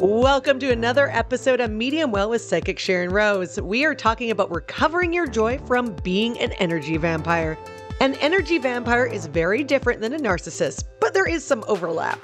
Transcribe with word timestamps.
Welcome 0.00 0.58
to 0.60 0.72
another 0.72 1.10
episode 1.10 1.60
of 1.60 1.70
Medium 1.70 2.10
Well 2.10 2.30
with 2.30 2.40
Psychic 2.40 2.78
Sharon 2.78 3.10
Rose. 3.10 3.60
We 3.60 3.84
are 3.84 3.94
talking 3.94 4.30
about 4.30 4.50
recovering 4.50 5.12
your 5.12 5.26
joy 5.26 5.58
from 5.66 5.94
being 6.02 6.38
an 6.38 6.52
energy 6.52 6.96
vampire. 6.96 7.58
An 8.00 8.14
energy 8.14 8.56
vampire 8.56 9.04
is 9.04 9.26
very 9.26 9.62
different 9.62 10.00
than 10.00 10.14
a 10.14 10.18
narcissist, 10.18 10.84
but 11.02 11.12
there 11.12 11.28
is 11.28 11.44
some 11.44 11.62
overlap. 11.68 12.18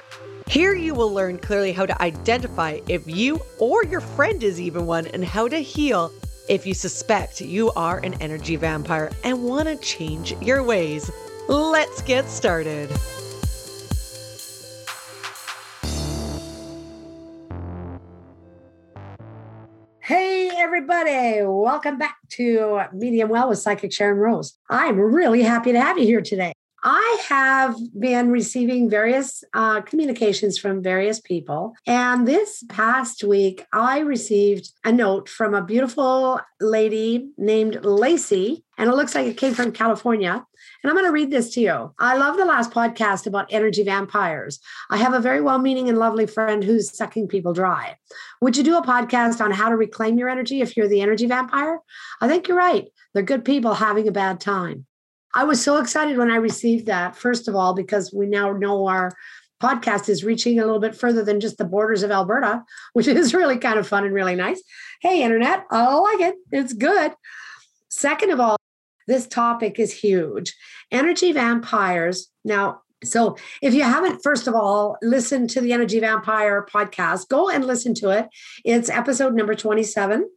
Here 0.47 0.73
you 0.73 0.95
will 0.95 1.13
learn 1.13 1.37
clearly 1.37 1.71
how 1.71 1.85
to 1.85 2.01
identify 2.01 2.79
if 2.87 3.05
you 3.05 3.39
or 3.59 3.85
your 3.85 4.01
friend 4.01 4.41
is 4.41 4.59
even 4.59 4.87
one 4.87 5.05
and 5.05 5.23
how 5.23 5.47
to 5.47 5.59
heal 5.59 6.11
if 6.49 6.65
you 6.65 6.73
suspect 6.73 7.41
you 7.41 7.71
are 7.73 7.99
an 7.99 8.15
energy 8.15 8.55
vampire 8.55 9.11
and 9.23 9.43
want 9.43 9.67
to 9.67 9.75
change 9.75 10.31
your 10.41 10.63
ways. 10.63 11.11
Let's 11.47 12.01
get 12.01 12.27
started. 12.27 12.89
Hey, 20.07 20.49
everybody. 20.55 21.41
Welcome 21.43 21.97
back 21.97 22.15
to 22.29 22.83
Medium 22.93 23.27
Well 23.27 23.49
with 23.49 23.59
Psychic 23.59 23.91
Sharon 23.91 24.17
Rose. 24.17 24.57
I'm 24.69 24.97
really 24.97 25.43
happy 25.43 25.73
to 25.73 25.81
have 25.81 25.97
you 25.97 26.05
here 26.05 26.21
today. 26.21 26.53
I 26.81 27.23
have 27.27 27.75
been 27.99 28.31
receiving 28.31 28.89
various 28.89 29.43
uh, 29.53 29.81
communications 29.81 30.57
from 30.57 30.81
various 30.81 31.19
people. 31.19 31.73
And 31.85 32.25
this 32.25 32.63
past 32.69 33.21
week, 33.25 33.65
I 33.73 33.99
received 33.99 34.71
a 34.85 34.93
note 34.93 35.27
from 35.27 35.53
a 35.53 35.61
beautiful 35.61 36.39
lady 36.61 37.31
named 37.37 37.83
Lacey. 37.83 38.63
And 38.77 38.89
it 38.89 38.95
looks 38.95 39.13
like 39.13 39.27
it 39.27 39.35
came 39.35 39.53
from 39.53 39.73
California. 39.73 40.45
And 40.83 40.89
I'm 40.89 40.95
going 40.95 41.07
to 41.07 41.11
read 41.11 41.31
this 41.31 41.53
to 41.55 41.61
you. 41.61 41.93
I 41.99 42.17
love 42.17 42.37
the 42.37 42.45
last 42.45 42.71
podcast 42.71 43.25
about 43.25 43.51
energy 43.51 43.83
vampires. 43.83 44.59
I 44.89 44.97
have 44.97 45.13
a 45.13 45.19
very 45.19 45.41
well 45.41 45.59
meaning 45.59 45.89
and 45.89 45.97
lovely 45.97 46.27
friend 46.27 46.63
who's 46.63 46.95
sucking 46.95 47.27
people 47.27 47.53
dry. 47.53 47.97
Would 48.41 48.57
you 48.57 48.63
do 48.63 48.77
a 48.77 48.85
podcast 48.85 49.41
on 49.41 49.51
how 49.51 49.69
to 49.69 49.75
reclaim 49.75 50.17
your 50.17 50.29
energy 50.29 50.61
if 50.61 50.77
you're 50.77 50.87
the 50.87 51.01
energy 51.01 51.25
vampire? 51.25 51.79
I 52.21 52.27
think 52.27 52.47
you're 52.47 52.57
right. 52.57 52.87
They're 53.13 53.23
good 53.23 53.45
people 53.45 53.73
having 53.73 54.07
a 54.07 54.11
bad 54.11 54.39
time. 54.39 54.85
I 55.33 55.43
was 55.43 55.61
so 55.61 55.77
excited 55.77 56.17
when 56.17 56.31
I 56.31 56.37
received 56.37 56.85
that, 56.87 57.15
first 57.15 57.47
of 57.47 57.55
all, 57.55 57.73
because 57.73 58.13
we 58.13 58.27
now 58.27 58.53
know 58.53 58.87
our 58.87 59.15
podcast 59.61 60.09
is 60.09 60.23
reaching 60.23 60.59
a 60.59 60.65
little 60.65 60.79
bit 60.79 60.95
further 60.95 61.23
than 61.23 61.39
just 61.39 61.57
the 61.57 61.65
borders 61.65 62.03
of 62.03 62.11
Alberta, 62.11 62.63
which 62.93 63.07
is 63.07 63.33
really 63.33 63.57
kind 63.57 63.79
of 63.79 63.87
fun 63.87 64.05
and 64.05 64.13
really 64.13 64.35
nice. 64.35 64.61
Hey, 65.01 65.23
internet, 65.23 65.65
oh, 65.71 66.05
I 66.05 66.13
like 66.13 66.29
it. 66.29 66.35
It's 66.51 66.73
good. 66.73 67.13
Second 67.89 68.31
of 68.31 68.39
all, 68.39 68.57
this 69.07 69.27
topic 69.27 69.79
is 69.79 69.93
huge. 69.93 70.55
Energy 70.91 71.31
vampires. 71.31 72.29
Now, 72.43 72.81
so 73.03 73.37
if 73.61 73.73
you 73.73 73.83
haven't, 73.83 74.21
first 74.23 74.47
of 74.47 74.55
all, 74.55 74.97
listened 75.01 75.49
to 75.51 75.61
the 75.61 75.71
Energy 75.71 75.99
Vampire 75.99 76.65
podcast, 76.71 77.29
go 77.29 77.49
and 77.49 77.65
listen 77.65 77.93
to 77.95 78.09
it. 78.09 78.27
It's 78.65 78.89
episode 78.89 79.35
number 79.35 79.53
27. 79.53 80.27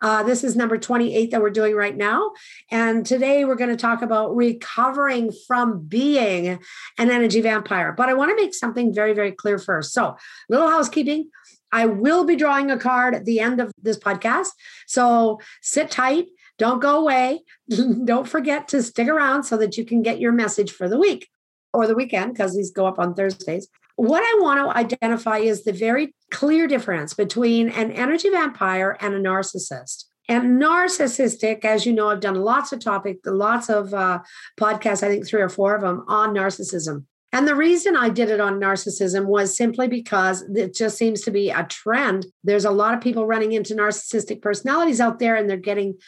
Uh, 0.00 0.22
this 0.22 0.44
is 0.44 0.54
number 0.54 0.78
28 0.78 1.30
that 1.30 1.40
we're 1.40 1.50
doing 1.50 1.74
right 1.74 1.96
now. 1.96 2.30
And 2.70 3.04
today 3.04 3.44
we're 3.44 3.56
going 3.56 3.70
to 3.70 3.76
talk 3.76 4.02
about 4.02 4.34
recovering 4.34 5.32
from 5.46 5.86
being 5.86 6.60
an 6.98 7.10
energy 7.10 7.40
vampire. 7.40 7.92
But 7.92 8.08
I 8.08 8.14
want 8.14 8.30
to 8.30 8.36
make 8.36 8.54
something 8.54 8.94
very, 8.94 9.12
very 9.12 9.32
clear 9.32 9.58
first. 9.58 9.92
So, 9.92 10.16
little 10.48 10.70
housekeeping. 10.70 11.30
I 11.70 11.86
will 11.86 12.24
be 12.24 12.36
drawing 12.36 12.70
a 12.70 12.78
card 12.78 13.14
at 13.14 13.24
the 13.24 13.40
end 13.40 13.60
of 13.60 13.72
this 13.82 13.98
podcast. 13.98 14.48
So 14.86 15.40
sit 15.60 15.90
tight. 15.90 16.28
Don't 16.58 16.80
go 16.80 17.00
away. 17.00 17.42
Don't 18.04 18.28
forget 18.28 18.68
to 18.68 18.82
stick 18.82 19.08
around 19.08 19.44
so 19.44 19.56
that 19.56 19.76
you 19.76 19.84
can 19.84 20.02
get 20.02 20.20
your 20.20 20.32
message 20.32 20.72
for 20.72 20.88
the 20.88 20.98
week 20.98 21.28
or 21.72 21.86
the 21.86 21.94
weekend 21.94 22.32
because 22.32 22.56
these 22.56 22.70
go 22.70 22.86
up 22.86 22.98
on 22.98 23.14
Thursdays. 23.14 23.68
What 23.96 24.22
I 24.22 24.38
want 24.40 24.60
to 24.60 24.76
identify 24.76 25.38
is 25.38 25.64
the 25.64 25.72
very 25.72 26.14
clear 26.30 26.68
difference 26.68 27.14
between 27.14 27.68
an 27.70 27.90
energy 27.90 28.30
vampire 28.30 28.96
and 29.00 29.14
a 29.14 29.20
narcissist. 29.20 30.04
And 30.28 30.60
narcissistic, 30.60 31.64
as 31.64 31.86
you 31.86 31.92
know, 31.92 32.10
I've 32.10 32.20
done 32.20 32.34
lots 32.36 32.72
of 32.72 32.80
topic, 32.80 33.18
lots 33.24 33.70
of 33.70 33.94
uh, 33.94 34.20
podcasts, 34.60 35.02
I 35.02 35.08
think 35.08 35.26
three 35.26 35.40
or 35.40 35.48
four 35.48 35.74
of 35.74 35.80
them 35.80 36.04
on 36.06 36.34
narcissism. 36.34 37.06
And 37.32 37.46
the 37.46 37.54
reason 37.54 37.96
I 37.96 38.08
did 38.08 38.30
it 38.30 38.40
on 38.40 38.60
narcissism 38.60 39.26
was 39.26 39.56
simply 39.56 39.88
because 39.88 40.42
it 40.54 40.74
just 40.74 40.96
seems 40.96 41.22
to 41.22 41.30
be 41.30 41.50
a 41.50 41.64
trend. 41.64 42.26
There's 42.44 42.64
a 42.64 42.70
lot 42.70 42.94
of 42.94 43.00
people 43.00 43.26
running 43.26 43.52
into 43.52 43.74
narcissistic 43.74 44.40
personalities 44.40 45.00
out 45.00 45.18
there 45.18 45.36
and 45.36 45.48
they're 45.48 45.56
getting 45.56 45.98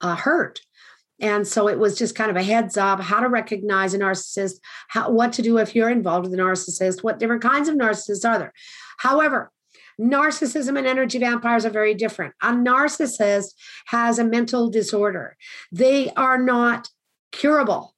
uh, 0.00 0.16
hurt. 0.16 0.60
And 1.20 1.46
so 1.46 1.68
it 1.68 1.78
was 1.78 1.98
just 1.98 2.14
kind 2.14 2.30
of 2.30 2.36
a 2.36 2.42
heads 2.42 2.76
up 2.76 3.00
how 3.00 3.20
to 3.20 3.28
recognize 3.28 3.92
a 3.92 3.98
narcissist, 3.98 4.54
how, 4.88 5.10
what 5.10 5.32
to 5.34 5.42
do 5.42 5.58
if 5.58 5.74
you're 5.74 5.90
involved 5.90 6.26
with 6.28 6.38
a 6.38 6.42
narcissist, 6.42 7.02
what 7.02 7.18
different 7.18 7.42
kinds 7.42 7.68
of 7.68 7.74
narcissists 7.74 8.26
are 8.28 8.38
there. 8.38 8.52
However, 8.98 9.52
narcissism 10.00 10.78
and 10.78 10.86
energy 10.86 11.18
vampires 11.18 11.66
are 11.66 11.70
very 11.70 11.94
different. 11.94 12.34
A 12.42 12.52
narcissist 12.52 13.52
has 13.86 14.18
a 14.18 14.24
mental 14.24 14.70
disorder, 14.70 15.36
they 15.70 16.10
are 16.12 16.38
not 16.38 16.88
curable. 17.32 17.94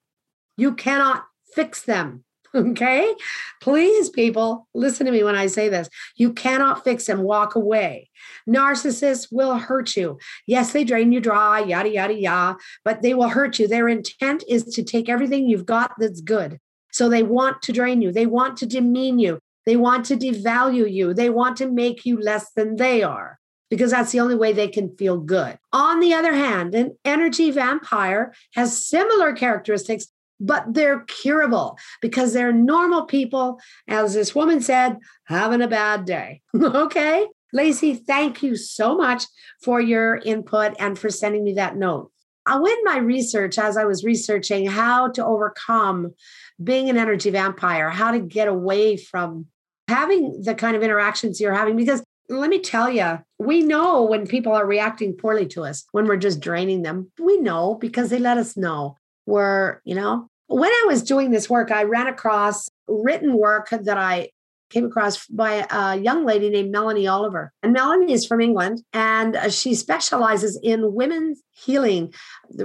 You 0.56 0.74
cannot 0.74 1.24
fix 1.54 1.82
them. 1.82 2.24
Okay. 2.72 3.14
Please, 3.60 4.10
people, 4.10 4.66
listen 4.74 5.06
to 5.06 5.12
me 5.12 5.22
when 5.22 5.36
I 5.36 5.46
say 5.46 5.68
this. 5.68 5.88
You 6.16 6.32
cannot 6.32 6.84
fix 6.84 7.06
them. 7.06 7.22
Walk 7.22 7.54
away. 7.54 8.10
Narcissists 8.48 9.28
will 9.30 9.56
hurt 9.56 9.96
you. 9.96 10.18
Yes, 10.46 10.72
they 10.72 10.84
drain 10.84 11.12
you 11.12 11.20
dry, 11.20 11.60
yada, 11.60 11.88
yada, 11.88 12.14
yada, 12.14 12.58
but 12.84 13.00
they 13.00 13.14
will 13.14 13.28
hurt 13.28 13.58
you. 13.58 13.66
Their 13.68 13.88
intent 13.88 14.44
is 14.48 14.64
to 14.64 14.82
take 14.82 15.08
everything 15.08 15.48
you've 15.48 15.66
got 15.66 15.92
that's 15.98 16.20
good. 16.20 16.58
So 16.92 17.08
they 17.08 17.22
want 17.22 17.62
to 17.62 17.72
drain 17.72 18.02
you, 18.02 18.12
they 18.12 18.26
want 18.26 18.58
to 18.58 18.66
demean 18.66 19.18
you, 19.18 19.38
they 19.64 19.76
want 19.76 20.04
to 20.06 20.16
devalue 20.16 20.92
you, 20.92 21.14
they 21.14 21.30
want 21.30 21.56
to 21.58 21.70
make 21.70 22.04
you 22.04 22.20
less 22.20 22.52
than 22.52 22.76
they 22.76 23.02
are 23.02 23.38
because 23.70 23.92
that's 23.92 24.12
the 24.12 24.20
only 24.20 24.34
way 24.34 24.52
they 24.52 24.68
can 24.68 24.94
feel 24.96 25.16
good. 25.16 25.58
On 25.72 26.00
the 26.00 26.12
other 26.12 26.34
hand, 26.34 26.74
an 26.74 26.94
energy 27.06 27.50
vampire 27.50 28.34
has 28.54 28.86
similar 28.86 29.32
characteristics 29.32 30.08
but 30.42 30.74
they're 30.74 31.00
curable 31.00 31.78
because 32.02 32.32
they're 32.32 32.52
normal 32.52 33.06
people, 33.06 33.60
as 33.88 34.12
this 34.14 34.34
woman 34.34 34.60
said, 34.60 34.98
having 35.24 35.62
a 35.62 35.68
bad 35.68 36.04
day. 36.04 36.42
okay. 36.60 37.26
Lacey, 37.52 37.94
thank 37.94 38.42
you 38.42 38.56
so 38.56 38.96
much 38.96 39.24
for 39.62 39.80
your 39.80 40.16
input 40.16 40.74
and 40.78 40.98
for 40.98 41.10
sending 41.10 41.44
me 41.44 41.54
that 41.54 41.76
note. 41.76 42.10
I 42.44 42.58
went 42.58 42.80
my 42.84 42.96
research 42.98 43.58
as 43.58 43.76
I 43.76 43.84
was 43.84 44.02
researching 44.02 44.66
how 44.66 45.08
to 45.08 45.24
overcome 45.24 46.14
being 46.62 46.90
an 46.90 46.96
energy 46.96 47.30
vampire, 47.30 47.90
how 47.90 48.10
to 48.10 48.18
get 48.18 48.48
away 48.48 48.96
from 48.96 49.46
having 49.86 50.42
the 50.42 50.54
kind 50.54 50.74
of 50.74 50.82
interactions 50.82 51.40
you're 51.40 51.54
having. 51.54 51.76
Because 51.76 52.02
let 52.28 52.50
me 52.50 52.58
tell 52.58 52.90
you, 52.90 53.18
we 53.38 53.62
know 53.62 54.02
when 54.02 54.26
people 54.26 54.52
are 54.52 54.66
reacting 54.66 55.14
poorly 55.14 55.46
to 55.48 55.64
us, 55.64 55.84
when 55.92 56.06
we're 56.06 56.16
just 56.16 56.40
draining 56.40 56.82
them. 56.82 57.12
We 57.20 57.38
know 57.38 57.74
because 57.74 58.10
they 58.10 58.18
let 58.18 58.38
us 58.38 58.56
know. 58.56 58.96
We're, 59.26 59.80
you 59.84 59.94
know, 59.94 60.28
when 60.52 60.70
I 60.70 60.84
was 60.86 61.02
doing 61.02 61.30
this 61.30 61.48
work, 61.48 61.70
I 61.70 61.84
ran 61.84 62.06
across 62.06 62.68
written 62.86 63.34
work 63.34 63.70
that 63.70 63.96
I 63.96 64.30
came 64.70 64.86
across 64.86 65.26
by 65.26 65.66
a 65.70 65.96
young 65.98 66.24
lady 66.24 66.48
named 66.48 66.70
Melanie 66.70 67.06
Oliver. 67.06 67.52
And 67.62 67.72
Melanie 67.72 68.12
is 68.12 68.26
from 68.26 68.40
England 68.40 68.82
and 68.92 69.36
uh, 69.36 69.50
she 69.50 69.74
specializes 69.74 70.58
in 70.62 70.94
women's 70.94 71.42
healing 71.50 72.12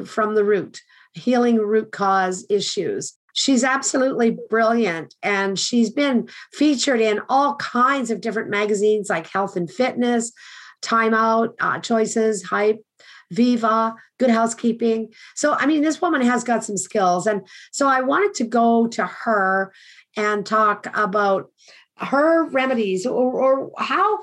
from 0.06 0.36
the 0.36 0.44
root, 0.44 0.80
healing 1.14 1.58
root 1.58 1.92
cause 1.92 2.46
issues. 2.50 3.14
She's 3.34 3.64
absolutely 3.64 4.38
brilliant 4.50 5.16
and 5.22 5.60
she's 5.60 5.90
been 5.90 6.30
featured 6.54 7.02
in 7.02 7.20
all 7.30 7.56
kinds 7.58 8.10
of 8.10 8.22
different 8.22 8.50
magazines 8.50 9.10
like 9.10 9.28
Health 9.28 9.56
and 9.56 9.70
Fitness, 9.70 10.32
Time 10.82 11.14
Out, 11.14 11.56
uh, 11.60 11.80
Choices, 11.80 12.44
Hype, 12.44 12.82
Viva, 13.32 13.96
Good 14.20 14.30
Housekeeping. 14.30 15.12
So, 15.36 15.54
I 15.54 15.66
mean, 15.66 15.82
this 15.82 16.02
woman 16.02 16.22
has 16.22 16.44
got 16.44 16.64
some 16.64 16.78
skills. 16.78 17.28
And 17.28 17.48
so 17.72 17.88
I 17.88 18.02
wanted 18.02 18.34
to 18.36 18.46
go 18.46 18.88
to 18.88 19.06
her 19.06 19.74
and 20.16 20.46
talk 20.46 20.88
about 20.94 21.52
her 21.98 22.48
remedies 22.50 23.06
or, 23.06 23.34
or 23.34 23.72
how 23.78 24.20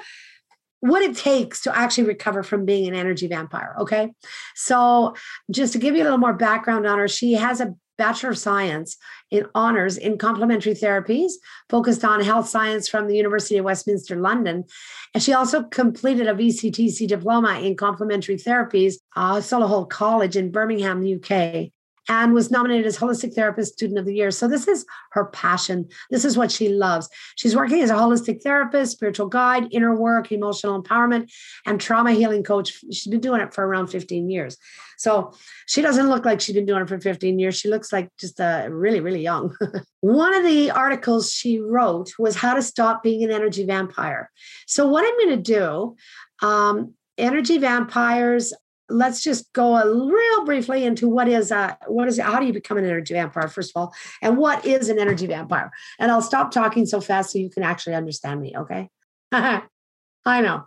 what 0.81 1.01
it 1.01 1.17
takes 1.17 1.63
to 1.63 1.75
actually 1.75 2.05
recover 2.05 2.43
from 2.43 2.67
being 2.67 2.87
an 2.87 2.95
energy 2.95 3.27
vampire. 3.27 3.75
Okay. 3.81 4.11
So, 4.55 5.15
just 5.51 5.73
to 5.73 5.79
give 5.79 5.95
you 5.95 6.03
a 6.03 6.05
little 6.05 6.19
more 6.19 6.35
background 6.35 6.87
on 6.87 6.99
her, 6.99 7.09
she 7.09 7.33
has 7.33 7.63
a 7.63 7.75
Bachelor 7.99 8.31
of 8.31 8.39
Science 8.39 8.97
in 9.31 9.47
honors 9.55 9.97
in 9.97 10.19
complementary 10.19 10.75
therapies, 10.75 11.33
focused 11.69 12.05
on 12.05 12.21
health 12.21 12.49
science 12.49 12.89
from 12.89 13.07
the 13.07 13.17
University 13.17 13.59
of 13.59 13.65
Westminster, 13.65 14.17
London. 14.17 14.65
And 15.13 15.23
she 15.23 15.33
also 15.33 15.65
completed 15.65 16.27
a 16.27 16.35
VCTC 16.35 17.09
diploma 17.09 17.61
in 17.61 17.77
complementary 17.77 18.37
therapies, 18.37 18.95
uh, 19.17 19.37
Solihull 19.37 19.89
College 19.91 20.37
in 20.37 20.51
Birmingham, 20.51 21.03
UK. 21.03 21.74
And 22.09 22.35
was 22.35 22.51
nominated 22.51 22.87
as 22.87 22.99
Holistic 22.99 23.35
Therapist 23.35 23.73
Student 23.73 23.99
of 23.99 24.07
the 24.07 24.15
Year. 24.15 24.31
So, 24.31 24.49
this 24.49 24.69
is 24.69 24.85
her 25.13 25.27
passion. 25.27 25.89
This 26.11 26.25
is 26.25 26.37
what 26.37 26.51
she 26.51 26.69
loves. 26.69 27.09
She's 27.37 27.57
working 27.57 27.81
as 27.81 27.91
a 27.91 27.95
holistic 27.95 28.43
therapist, 28.43 28.93
spiritual 28.93 29.29
guide, 29.29 29.69
inner 29.71 29.95
work, 29.95 30.33
emotional 30.33 30.81
empowerment, 30.81 31.33
and 31.67 31.81
trauma 31.81 32.13
healing 32.13 32.43
coach. 32.43 32.73
She's 32.93 33.07
been 33.07 33.21
doing 33.21 33.41
it 33.41 33.55
for 33.55 33.67
around 33.67 33.89
15 33.89 34.29
years. 34.31 34.57
So, 34.99 35.33
she 35.67 35.83
doesn't 35.83 36.09
look 36.09 36.25
like 36.25 36.41
she's 36.41 36.55
been 36.55 36.67
doing 36.67 36.83
it 36.83 36.89
for 36.89 37.01
15 37.01 37.39
years. 37.39 37.57
She 37.57 37.69
looks 37.69 37.93
like 37.93 38.11
just 38.19 38.41
uh, 38.41 38.67
really, 38.71 39.01
really 39.01 39.23
young. 39.23 39.57
One 40.01 40.35
of 40.35 40.45
the 40.45 40.71
articles 40.71 41.33
she 41.33 41.61
wrote 41.61 42.13
was 42.19 42.37
How 42.37 42.55
to 42.55 42.63
Stop 42.63 43.03
Being 43.03 43.25
an 43.25 43.31
Energy 43.31 43.65
Vampire. 43.65 44.31
So, 44.67 44.87
what 44.87 45.05
I'm 45.05 45.27
going 45.27 45.43
to 45.43 45.53
do, 45.53 45.97
um, 46.47 46.95
energy 47.17 47.59
vampires 47.59 48.53
let's 48.95 49.23
just 49.23 49.53
go 49.53 49.77
a 49.77 50.07
real 50.07 50.45
briefly 50.45 50.85
into 50.85 51.09
what 51.09 51.29
is 51.29 51.51
uh 51.51 51.75
what 51.87 52.09
is 52.09 52.19
how 52.19 52.39
do 52.39 52.47
you 52.47 52.53
become 52.53 52.79
an 52.79 52.85
energy 52.85 53.15
vampire 53.15 53.49
first 53.49 53.73
of 53.75 53.81
all 53.81 53.95
and 54.23 54.37
what 54.37 54.65
is 54.65 54.89
an 54.89 54.99
energy 54.99 55.27
vampire? 55.27 55.71
And 55.99 56.11
i'll 56.11 56.23
stop 56.23 56.51
talking 56.51 56.87
so 56.87 57.01
fast 57.01 57.31
so 57.33 57.39
you 57.39 57.51
can 57.51 57.63
actually 57.63 57.95
understand 57.95 58.41
me 58.41 58.55
okay? 58.57 58.89
I 59.33 60.41
know. 60.41 60.65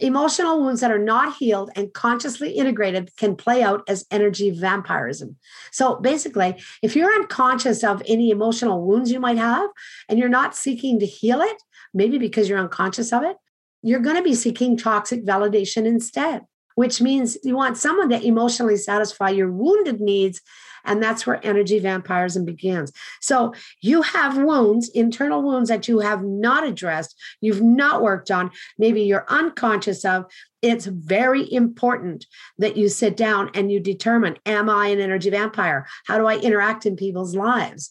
Emotional 0.00 0.62
wounds 0.62 0.80
that 0.80 0.92
are 0.92 0.98
not 0.98 1.36
healed 1.36 1.70
and 1.74 1.92
consciously 1.92 2.52
integrated 2.52 3.10
can 3.16 3.34
play 3.34 3.64
out 3.64 3.82
as 3.88 4.06
energy 4.12 4.50
vampirism. 4.50 5.36
So 5.72 5.96
basically 5.96 6.56
if 6.82 6.94
you're 6.96 7.12
unconscious 7.12 7.82
of 7.82 8.02
any 8.06 8.30
emotional 8.30 8.84
wounds 8.86 9.10
you 9.10 9.20
might 9.20 9.38
have 9.38 9.68
and 10.08 10.18
you're 10.18 10.28
not 10.28 10.56
seeking 10.56 10.98
to 11.00 11.06
heal 11.06 11.40
it 11.40 11.62
maybe 11.92 12.18
because 12.18 12.48
you're 12.48 12.58
unconscious 12.58 13.12
of 13.12 13.22
it 13.22 13.36
you're 13.82 14.00
going 14.00 14.16
to 14.16 14.22
be 14.22 14.34
seeking 14.34 14.76
toxic 14.76 15.24
validation 15.24 15.86
instead 15.86 16.42
which 16.78 17.00
means 17.00 17.36
you 17.42 17.56
want 17.56 17.76
someone 17.76 18.08
to 18.08 18.24
emotionally 18.24 18.76
satisfy 18.76 19.28
your 19.28 19.50
wounded 19.50 20.00
needs. 20.00 20.40
And 20.84 21.02
that's 21.02 21.26
where 21.26 21.44
energy 21.44 21.80
vampirism 21.80 22.44
begins. 22.44 22.92
So 23.20 23.52
you 23.82 24.02
have 24.02 24.38
wounds, 24.38 24.88
internal 24.90 25.42
wounds 25.42 25.70
that 25.70 25.88
you 25.88 25.98
have 25.98 26.22
not 26.22 26.62
addressed, 26.62 27.20
you've 27.40 27.60
not 27.60 28.00
worked 28.00 28.30
on, 28.30 28.52
maybe 28.78 29.02
you're 29.02 29.26
unconscious 29.28 30.04
of. 30.04 30.26
It's 30.62 30.86
very 30.86 31.52
important 31.52 32.26
that 32.58 32.76
you 32.76 32.88
sit 32.88 33.16
down 33.16 33.50
and 33.54 33.72
you 33.72 33.80
determine 33.80 34.38
Am 34.46 34.70
I 34.70 34.86
an 34.86 35.00
energy 35.00 35.30
vampire? 35.30 35.84
How 36.06 36.16
do 36.16 36.26
I 36.26 36.36
interact 36.36 36.86
in 36.86 36.94
people's 36.94 37.34
lives? 37.34 37.90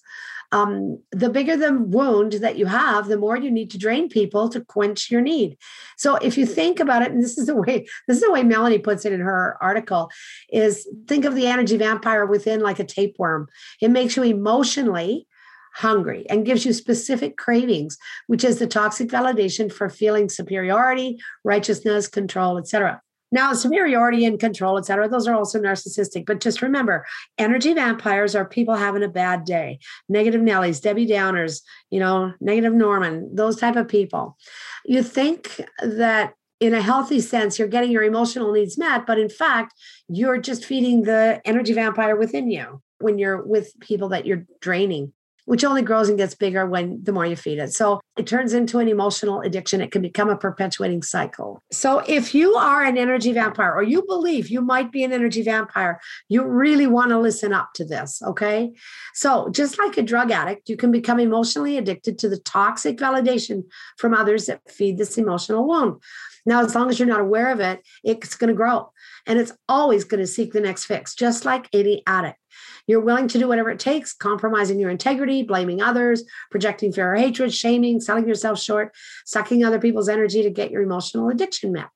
Um, 0.52 1.02
the 1.12 1.30
bigger 1.30 1.58
the 1.58 1.74
wound 1.74 2.34
that 2.34 2.58
you 2.58 2.66
have, 2.68 3.08
the 3.08 3.18
more 3.18 3.38
you 3.38 3.52
need 3.52 3.72
to 3.72 3.78
drain 3.78 4.08
people 4.08 4.48
to 4.50 4.62
quench 4.62 5.12
your 5.12 5.22
need. 5.22 5.58
So 5.98 6.16
if 6.16 6.38
you 6.38 6.46
think 6.46 6.80
about 6.80 7.02
it, 7.02 7.12
and 7.12 7.22
this 7.22 7.38
is 7.38 7.48
the 7.48 7.56
way 7.56 7.88
this 8.08 8.18
is 8.18 8.24
the 8.24 8.32
way 8.32 8.44
Melanie 8.44 8.80
puts 8.80 9.06
it 9.06 9.14
in 9.14 9.20
her 9.20 9.58
article, 9.62 10.10
is 10.52 10.88
think 11.08 11.26
of 11.26 11.36
the 11.36 11.48
energy 11.48 11.78
vampire 11.78 12.26
within 12.26 12.62
like 12.62 12.80
a 12.80 12.86
tapeworm. 12.86 13.48
It 13.82 13.90
makes 13.90 14.16
you 14.16 14.24
emotionally 14.24 15.28
hungry 15.74 16.26
and 16.30 16.46
gives 16.46 16.66
you 16.66 16.74
specific 16.74 17.38
cravings, 17.38 17.98
which 18.26 18.44
is 18.44 18.58
the 18.58 18.68
toxic 18.68 19.10
validation 19.10 19.72
for 19.72 19.90
feeling 19.90 20.28
superiority, 20.28 21.20
righteousness, 21.44 22.08
control, 22.08 22.58
etc. 22.58 23.02
Now, 23.32 23.54
superiority 23.54 24.26
and 24.26 24.40
control, 24.40 24.78
et 24.78 24.86
cetera, 24.86 25.10
those 25.10 25.28
are 25.28 25.36
also 25.36 25.60
narcissistic. 25.60 26.26
But 26.26 26.40
just 26.40 26.62
remember, 26.62 27.06
energy 27.38 27.74
vampires 27.74 28.36
are 28.36 28.46
people 28.46 28.76
having 28.76 29.04
a 29.04 29.10
bad 29.10 29.44
day, 29.44 29.80
negative 30.08 30.42
Nellies, 30.42 30.82
Debbie 30.82 31.08
Downers, 31.08 31.62
you 31.90 32.00
know, 32.00 32.34
negative 32.40 32.74
Norman, 32.74 33.36
those 33.36 33.58
type 33.58 33.76
of 33.76 33.88
people. 33.88 34.38
You 34.86 35.04
think 35.04 35.62
that 35.82 36.34
in 36.60 36.74
a 36.74 36.82
healthy 36.82 37.20
sense, 37.20 37.60
you're 37.60 37.68
getting 37.68 37.92
your 37.92 38.04
emotional 38.04 38.52
needs 38.52 38.78
met, 38.78 39.06
but 39.06 39.20
in 39.20 39.30
fact, 39.30 39.74
you're 40.08 40.40
just 40.40 40.66
feeding 40.66 41.04
the 41.04 41.42
energy 41.46 41.74
vampire 41.74 42.16
within 42.16 42.50
you 42.50 42.82
when 43.00 43.20
you're 43.20 43.44
with 43.44 43.80
people 43.80 44.10
that 44.10 44.26
you're 44.26 44.46
draining 44.62 45.14
which 45.48 45.64
only 45.64 45.82
grows 45.82 46.10
and 46.10 46.18
gets 46.18 46.36
bigger 46.36 46.66
when 46.66 47.02
the 47.04 47.14
more 47.14 47.26
you 47.26 47.38
feed 47.38 47.58
it. 47.58 47.72
So 47.72 48.02
it 48.18 48.28
turns 48.28 48.54
into 48.54 48.80
an 48.80 48.90
emotional 48.90 49.40
addiction. 49.40 49.80
It 49.80 49.94
can 49.94 50.02
become 50.02 50.30
a 50.30 50.36
perpetuating 50.36 51.04
cycle. 51.04 51.64
So 51.72 52.00
if 52.00 52.36
you 52.36 52.56
are 52.56 52.84
an 52.84 52.98
energy 52.98 53.32
vampire 53.32 53.74
or 53.74 53.82
you 53.82 54.04
believe 54.06 54.50
you 54.50 54.60
might 54.60 54.92
be 54.92 55.06
an 55.06 55.14
energy 55.14 55.42
vampire, 55.42 56.02
you 56.28 56.44
really 56.44 56.86
want 56.86 57.12
to 57.12 57.20
listen 57.20 57.54
up 57.54 57.70
to 57.76 57.86
this. 57.86 58.22
Okay. 58.24 58.74
So 59.14 59.48
just 59.52 59.80
like 59.80 59.98
a 59.98 60.02
drug 60.02 60.32
addict, 60.32 60.68
you 60.68 60.76
can 60.76 60.92
become 60.92 61.18
emotionally 61.18 61.78
addicted 61.78 62.20
to 62.20 62.30
the 62.30 62.40
toxic 62.40 62.98
validation 62.98 63.64
from 63.98 64.14
others 64.14 64.48
that 64.48 64.70
feed 64.70 64.98
this 64.98 65.18
emotional 65.18 65.66
wound. 65.66 66.02
Now, 66.48 66.62
as 66.62 66.74
long 66.74 66.90
as 66.90 66.98
you're 66.98 67.10
not 67.10 67.20
aware 67.20 67.52
of 67.52 67.60
it, 67.60 67.82
it's 68.06 68.38
going 68.38 68.48
to 68.48 68.54
grow 68.56 68.90
and 69.26 69.38
it's 69.38 69.52
always 69.68 70.06
going 70.06 70.22
to 70.22 70.26
seek 70.26 70.54
the 70.54 70.62
next 70.62 70.86
fix, 70.86 71.14
just 71.14 71.44
like 71.44 71.68
any 71.74 72.04
addict. 72.08 72.40
You're 72.88 73.02
willing 73.02 73.28
to 73.28 73.38
do 73.38 73.50
whatever 73.50 73.70
it 73.70 73.80
takes, 73.80 74.14
compromising 74.14 74.80
your 74.80 74.90
integrity, 74.90 75.44
blaming 75.44 75.82
others, 75.82 76.24
projecting 76.50 76.94
fear 76.94 77.14
or 77.14 77.18
hatred, 77.18 77.54
shaming, 77.54 78.00
selling 78.00 78.30
yourself 78.30 78.62
short, 78.62 78.96
sucking 79.26 79.66
other 79.66 79.78
people's 79.78 80.08
energy 80.08 80.42
to 80.42 80.50
get 80.50 80.72
your 80.72 80.84
emotional 80.84 81.28
addiction 81.28 81.74
met. 81.74 81.90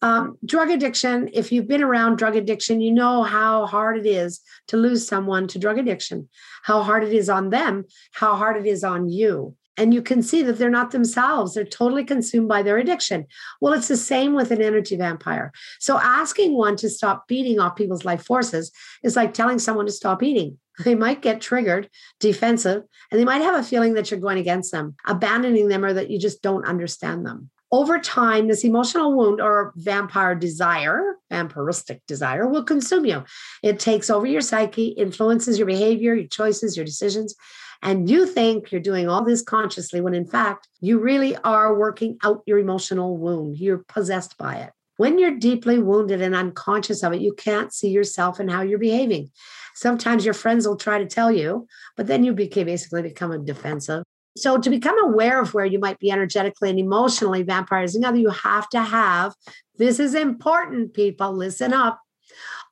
Um, 0.00 0.38
drug 0.42 0.70
addiction, 0.70 1.28
if 1.34 1.52
you've 1.52 1.68
been 1.68 1.82
around 1.82 2.16
drug 2.16 2.36
addiction, 2.36 2.80
you 2.80 2.90
know 2.90 3.22
how 3.22 3.66
hard 3.66 3.98
it 3.98 4.06
is 4.06 4.40
to 4.68 4.78
lose 4.78 5.06
someone 5.06 5.46
to 5.48 5.58
drug 5.58 5.76
addiction, 5.76 6.30
how 6.62 6.82
hard 6.82 7.04
it 7.04 7.12
is 7.12 7.28
on 7.28 7.50
them, 7.50 7.84
how 8.12 8.34
hard 8.34 8.56
it 8.56 8.66
is 8.66 8.82
on 8.82 9.10
you 9.10 9.57
and 9.78 9.94
you 9.94 10.02
can 10.02 10.22
see 10.22 10.42
that 10.42 10.58
they're 10.58 10.68
not 10.68 10.90
themselves. 10.90 11.54
They're 11.54 11.64
totally 11.64 12.04
consumed 12.04 12.48
by 12.48 12.62
their 12.62 12.78
addiction. 12.78 13.26
Well, 13.60 13.72
it's 13.72 13.88
the 13.88 13.96
same 13.96 14.34
with 14.34 14.50
an 14.50 14.60
energy 14.60 14.96
vampire. 14.96 15.52
So 15.78 15.98
asking 15.98 16.54
one 16.54 16.76
to 16.76 16.90
stop 16.90 17.28
beating 17.28 17.60
off 17.60 17.76
people's 17.76 18.04
life 18.04 18.24
forces 18.24 18.72
is 19.04 19.16
like 19.16 19.32
telling 19.32 19.58
someone 19.58 19.86
to 19.86 19.92
stop 19.92 20.22
eating. 20.22 20.58
They 20.84 20.94
might 20.94 21.22
get 21.22 21.40
triggered, 21.40 21.90
defensive, 22.20 22.84
and 23.10 23.18
they 23.18 23.24
might 23.24 23.42
have 23.42 23.58
a 23.58 23.64
feeling 23.64 23.94
that 23.94 24.12
you're 24.12 24.20
going 24.20 24.38
against 24.38 24.70
them, 24.70 24.94
abandoning 25.06 25.66
them, 25.66 25.84
or 25.84 25.92
that 25.92 26.08
you 26.08 26.20
just 26.20 26.40
don't 26.40 26.64
understand 26.66 27.26
them. 27.26 27.50
Over 27.72 27.98
time, 27.98 28.46
this 28.46 28.64
emotional 28.64 29.12
wound 29.16 29.40
or 29.40 29.72
vampire 29.74 30.36
desire, 30.36 31.16
vampiristic 31.32 32.00
desire, 32.06 32.46
will 32.46 32.62
consume 32.62 33.06
you. 33.06 33.24
It 33.64 33.80
takes 33.80 34.08
over 34.08 34.24
your 34.24 34.40
psyche, 34.40 34.88
influences 34.90 35.58
your 35.58 35.66
behavior, 35.66 36.14
your 36.14 36.28
choices, 36.28 36.76
your 36.76 36.86
decisions, 36.86 37.34
and 37.82 38.10
you 38.10 38.26
think 38.26 38.72
you're 38.72 38.80
doing 38.80 39.08
all 39.08 39.24
this 39.24 39.42
consciously 39.42 40.00
when 40.00 40.14
in 40.14 40.26
fact 40.26 40.68
you 40.80 40.98
really 40.98 41.36
are 41.38 41.78
working 41.78 42.18
out 42.24 42.42
your 42.46 42.58
emotional 42.58 43.16
wound. 43.16 43.58
You're 43.58 43.84
possessed 43.88 44.36
by 44.36 44.56
it. 44.56 44.72
When 44.96 45.18
you're 45.18 45.38
deeply 45.38 45.78
wounded 45.78 46.20
and 46.20 46.34
unconscious 46.34 47.04
of 47.04 47.12
it, 47.12 47.20
you 47.20 47.32
can't 47.32 47.72
see 47.72 47.88
yourself 47.88 48.40
and 48.40 48.50
how 48.50 48.62
you're 48.62 48.80
behaving. 48.80 49.30
Sometimes 49.74 50.24
your 50.24 50.34
friends 50.34 50.66
will 50.66 50.76
try 50.76 50.98
to 50.98 51.06
tell 51.06 51.30
you, 51.30 51.68
but 51.96 52.08
then 52.08 52.24
you 52.24 52.32
basically 52.32 53.02
become 53.02 53.44
defensive. 53.44 54.02
So 54.36 54.58
to 54.58 54.70
become 54.70 55.00
aware 55.04 55.40
of 55.40 55.54
where 55.54 55.64
you 55.64 55.78
might 55.78 56.00
be 56.00 56.10
energetically 56.10 56.70
and 56.70 56.78
emotionally 56.78 57.44
vampirizing 57.44 58.04
other, 58.04 58.18
you 58.18 58.30
have 58.30 58.68
to 58.70 58.80
have 58.80 59.34
this 59.76 60.00
is 60.00 60.14
important, 60.14 60.94
people. 60.94 61.32
Listen 61.32 61.72
up. 61.72 62.00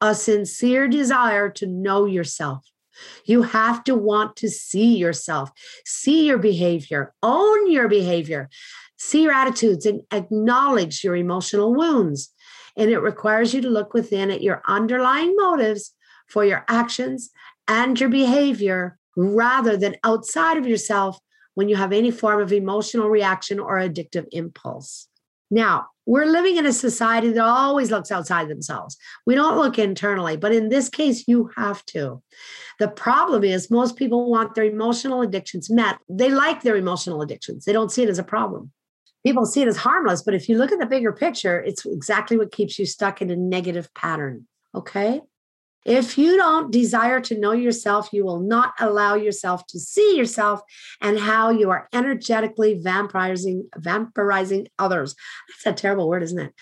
A 0.00 0.14
sincere 0.14 0.88
desire 0.88 1.48
to 1.50 1.66
know 1.66 2.04
yourself. 2.04 2.66
You 3.24 3.42
have 3.42 3.84
to 3.84 3.94
want 3.94 4.36
to 4.36 4.48
see 4.48 4.96
yourself, 4.96 5.50
see 5.84 6.26
your 6.26 6.38
behavior, 6.38 7.14
own 7.22 7.70
your 7.70 7.88
behavior, 7.88 8.48
see 8.96 9.22
your 9.22 9.32
attitudes, 9.32 9.86
and 9.86 10.02
acknowledge 10.12 11.04
your 11.04 11.16
emotional 11.16 11.74
wounds. 11.74 12.32
And 12.76 12.90
it 12.90 12.98
requires 12.98 13.54
you 13.54 13.60
to 13.62 13.68
look 13.68 13.94
within 13.94 14.30
at 14.30 14.42
your 14.42 14.62
underlying 14.66 15.34
motives 15.36 15.92
for 16.28 16.44
your 16.44 16.64
actions 16.68 17.30
and 17.68 17.98
your 17.98 18.10
behavior 18.10 18.98
rather 19.16 19.76
than 19.76 19.96
outside 20.04 20.58
of 20.58 20.66
yourself 20.66 21.18
when 21.54 21.68
you 21.68 21.76
have 21.76 21.92
any 21.92 22.10
form 22.10 22.40
of 22.40 22.52
emotional 22.52 23.08
reaction 23.08 23.58
or 23.58 23.76
addictive 23.76 24.26
impulse. 24.30 25.08
Now, 25.50 25.86
we're 26.06 26.26
living 26.26 26.56
in 26.56 26.66
a 26.66 26.72
society 26.72 27.32
that 27.32 27.44
always 27.44 27.90
looks 27.90 28.12
outside 28.12 28.48
themselves. 28.48 28.96
We 29.26 29.34
don't 29.34 29.58
look 29.58 29.78
internally, 29.78 30.36
but 30.36 30.52
in 30.52 30.68
this 30.68 30.88
case, 30.88 31.24
you 31.26 31.50
have 31.56 31.84
to. 31.86 32.22
The 32.78 32.88
problem 32.88 33.42
is, 33.42 33.70
most 33.70 33.96
people 33.96 34.30
want 34.30 34.54
their 34.54 34.64
emotional 34.64 35.22
addictions 35.22 35.68
met. 35.68 35.98
They 36.08 36.30
like 36.30 36.62
their 36.62 36.76
emotional 36.76 37.22
addictions, 37.22 37.64
they 37.64 37.72
don't 37.72 37.92
see 37.92 38.02
it 38.02 38.08
as 38.08 38.18
a 38.18 38.24
problem. 38.24 38.72
People 39.24 39.44
see 39.44 39.62
it 39.62 39.68
as 39.68 39.76
harmless, 39.76 40.22
but 40.22 40.34
if 40.34 40.48
you 40.48 40.56
look 40.56 40.70
at 40.70 40.78
the 40.78 40.86
bigger 40.86 41.12
picture, 41.12 41.60
it's 41.60 41.84
exactly 41.84 42.36
what 42.36 42.52
keeps 42.52 42.78
you 42.78 42.86
stuck 42.86 43.20
in 43.20 43.28
a 43.28 43.34
negative 43.34 43.92
pattern. 43.92 44.46
Okay. 44.72 45.20
If 45.86 46.18
you 46.18 46.36
don't 46.36 46.72
desire 46.72 47.20
to 47.20 47.38
know 47.38 47.52
yourself, 47.52 48.08
you 48.12 48.24
will 48.24 48.40
not 48.40 48.74
allow 48.80 49.14
yourself 49.14 49.64
to 49.68 49.78
see 49.78 50.16
yourself 50.16 50.60
and 51.00 51.16
how 51.16 51.50
you 51.50 51.70
are 51.70 51.88
energetically 51.92 52.80
vampirizing, 52.84 53.70
vampirizing 53.78 54.66
others. 54.80 55.14
That's 55.48 55.78
a 55.78 55.80
terrible 55.80 56.08
word, 56.08 56.24
isn't 56.24 56.40
it? 56.40 56.52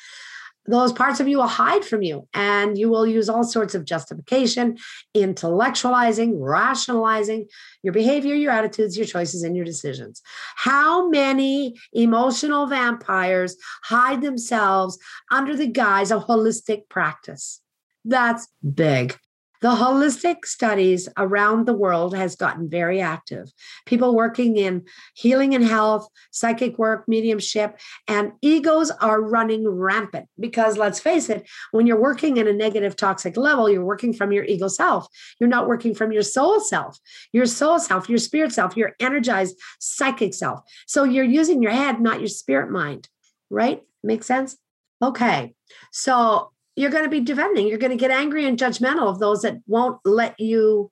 Those 0.67 0.93
parts 0.93 1.21
of 1.21 1.29
you 1.29 1.39
will 1.39 1.47
hide 1.47 1.85
from 1.85 2.03
you, 2.03 2.29
and 2.33 2.77
you 2.77 2.89
will 2.91 3.07
use 3.07 3.29
all 3.29 3.45
sorts 3.45 3.75
of 3.75 3.85
justification, 3.85 4.77
intellectualizing, 5.15 6.35
rationalizing 6.37 7.49
your 7.83 7.93
behavior, 7.93 8.35
your 8.35 8.53
attitudes, 8.53 8.97
your 8.97 9.07
choices, 9.07 9.43
and 9.43 9.57
your 9.57 9.65
decisions. 9.65 10.23
How 10.57 11.09
many 11.09 11.75
emotional 11.93 12.67
vampires 12.67 13.57
hide 13.85 14.23
themselves 14.23 14.99
under 15.31 15.57
the 15.57 15.67
guise 15.67 16.11
of 16.11 16.27
holistic 16.27 16.89
practice? 16.89 17.61
That's 18.05 18.49
big. 18.75 19.17
The 19.65 19.71
holistic 19.71 20.45
studies 20.45 21.09
around 21.17 21.65
the 21.65 21.73
world 21.73 22.15
has 22.15 22.37
gotten 22.37 22.69
very 22.69 23.01
active. 23.01 23.51
People 23.87 24.15
working 24.15 24.59
in 24.59 24.85
healing 25.15 25.55
and 25.55 25.65
health, 25.65 26.07
psychic 26.33 26.79
work, 26.79 27.09
mediumship, 27.09 27.81
and 28.07 28.33
egos 28.43 28.91
are 28.91 29.23
running 29.23 29.67
rampant 29.67 30.29
because 30.39 30.77
let's 30.77 31.01
face 31.01 31.31
it, 31.31 31.49
when 31.71 31.87
you're 31.87 31.99
working 31.99 32.37
in 32.37 32.47
a 32.47 32.53
negative 32.53 32.95
toxic 32.95 33.39
level, 33.39 33.71
you're 33.71 33.83
working 33.83 34.13
from 34.13 34.33
your 34.33 34.45
ego 34.45 34.69
self. 34.69 35.07
You're 35.41 35.49
not 35.49 35.67
working 35.67 35.95
from 35.95 36.13
your 36.13 36.23
soul 36.23 36.61
self, 36.61 36.99
your 37.33 37.47
soul 37.47 37.79
self, 37.79 38.07
your 38.07 38.19
spirit 38.19 38.53
self, 38.53 38.77
your 38.77 38.93
energized 39.01 39.59
psychic 39.79 40.35
self. 40.35 40.61
So 40.87 41.05
you're 41.05 41.25
using 41.25 41.63
your 41.63 41.73
head, 41.73 42.03
not 42.03 42.21
your 42.21 42.29
spirit 42.29 42.71
mind, 42.71 43.09
right? 43.49 43.81
Make 44.03 44.25
sense? 44.25 44.59
Okay. 45.01 45.55
So 45.91 46.51
you're 46.77 46.91
going 46.91 47.05
to 47.05 47.11
be 47.11 47.21
defending. 47.21 47.67
You're 47.67 47.79
going 47.79 47.91
to 47.91 47.97
get 47.97 48.11
angry 48.11 48.47
and 48.47 48.59
judgmental 48.59 49.09
of 49.09 49.19
those 49.19 49.43
that 49.43 49.59
won't 49.67 49.99
let 50.05 50.39
you 50.41 50.91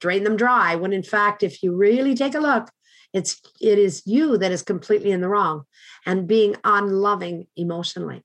drain 0.00 0.24
them 0.24 0.36
dry. 0.36 0.76
When 0.76 0.92
in 0.92 1.02
fact, 1.02 1.42
if 1.42 1.62
you 1.62 1.74
really 1.74 2.14
take 2.14 2.34
a 2.34 2.40
look, 2.40 2.70
it's 3.12 3.40
it 3.60 3.78
is 3.78 4.02
you 4.06 4.36
that 4.38 4.52
is 4.52 4.62
completely 4.62 5.12
in 5.12 5.20
the 5.20 5.28
wrong 5.28 5.62
and 6.04 6.26
being 6.26 6.56
unloving 6.64 7.46
emotionally. 7.56 8.24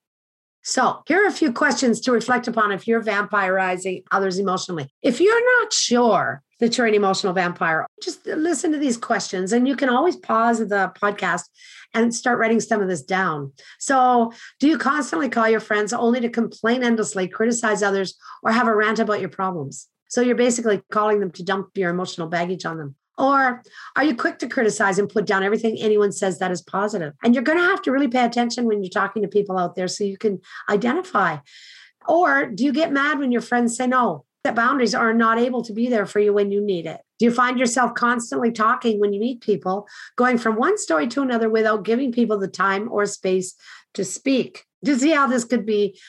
So, 0.70 1.02
here 1.08 1.24
are 1.24 1.26
a 1.26 1.32
few 1.32 1.52
questions 1.52 2.00
to 2.02 2.12
reflect 2.12 2.46
upon 2.46 2.70
if 2.70 2.86
you're 2.86 3.02
vampirizing 3.02 4.04
others 4.12 4.38
emotionally. 4.38 4.88
If 5.02 5.20
you're 5.20 5.60
not 5.60 5.72
sure 5.72 6.44
that 6.60 6.78
you're 6.78 6.86
an 6.86 6.94
emotional 6.94 7.32
vampire, 7.32 7.88
just 8.00 8.24
listen 8.24 8.70
to 8.70 8.78
these 8.78 8.96
questions 8.96 9.52
and 9.52 9.66
you 9.66 9.74
can 9.74 9.88
always 9.88 10.14
pause 10.14 10.60
the 10.60 10.92
podcast 11.02 11.42
and 11.92 12.14
start 12.14 12.38
writing 12.38 12.60
some 12.60 12.80
of 12.80 12.86
this 12.86 13.02
down. 13.02 13.52
So, 13.80 14.32
do 14.60 14.68
you 14.68 14.78
constantly 14.78 15.28
call 15.28 15.48
your 15.48 15.58
friends 15.58 15.92
only 15.92 16.20
to 16.20 16.28
complain 16.28 16.84
endlessly, 16.84 17.26
criticize 17.26 17.82
others, 17.82 18.14
or 18.44 18.52
have 18.52 18.68
a 18.68 18.76
rant 18.76 19.00
about 19.00 19.18
your 19.18 19.28
problems? 19.28 19.88
So, 20.06 20.20
you're 20.20 20.36
basically 20.36 20.82
calling 20.92 21.18
them 21.18 21.32
to 21.32 21.42
dump 21.42 21.70
your 21.74 21.90
emotional 21.90 22.28
baggage 22.28 22.64
on 22.64 22.78
them. 22.78 22.94
Or 23.20 23.62
are 23.96 24.04
you 24.04 24.16
quick 24.16 24.38
to 24.38 24.48
criticize 24.48 24.98
and 24.98 25.08
put 25.08 25.26
down 25.26 25.42
everything 25.42 25.76
anyone 25.78 26.10
says 26.10 26.38
that 26.38 26.50
is 26.50 26.62
positive? 26.62 27.12
And 27.22 27.34
you're 27.34 27.44
going 27.44 27.58
to 27.58 27.64
have 27.64 27.82
to 27.82 27.92
really 27.92 28.08
pay 28.08 28.24
attention 28.24 28.64
when 28.64 28.82
you're 28.82 28.90
talking 28.90 29.20
to 29.20 29.28
people 29.28 29.58
out 29.58 29.76
there 29.76 29.88
so 29.88 30.04
you 30.04 30.16
can 30.16 30.40
identify. 30.70 31.36
Or 32.08 32.46
do 32.46 32.64
you 32.64 32.72
get 32.72 32.92
mad 32.92 33.18
when 33.18 33.30
your 33.30 33.42
friends 33.42 33.76
say 33.76 33.86
no? 33.86 34.24
That 34.42 34.56
boundaries 34.56 34.94
are 34.94 35.12
not 35.12 35.38
able 35.38 35.62
to 35.64 35.74
be 35.74 35.88
there 35.88 36.06
for 36.06 36.18
you 36.18 36.32
when 36.32 36.50
you 36.50 36.62
need 36.62 36.86
it. 36.86 37.02
Do 37.18 37.26
you 37.26 37.30
find 37.30 37.58
yourself 37.58 37.92
constantly 37.92 38.50
talking 38.52 38.98
when 38.98 39.12
you 39.12 39.20
meet 39.20 39.42
people, 39.42 39.86
going 40.16 40.38
from 40.38 40.56
one 40.56 40.78
story 40.78 41.06
to 41.08 41.20
another 41.20 41.50
without 41.50 41.84
giving 41.84 42.10
people 42.12 42.38
the 42.38 42.48
time 42.48 42.90
or 42.90 43.04
space 43.04 43.54
to 43.92 44.02
speak? 44.02 44.64
Do 44.82 44.92
you 44.92 44.98
see 44.98 45.10
how 45.10 45.26
this 45.26 45.44
could 45.44 45.66
be 45.66 46.00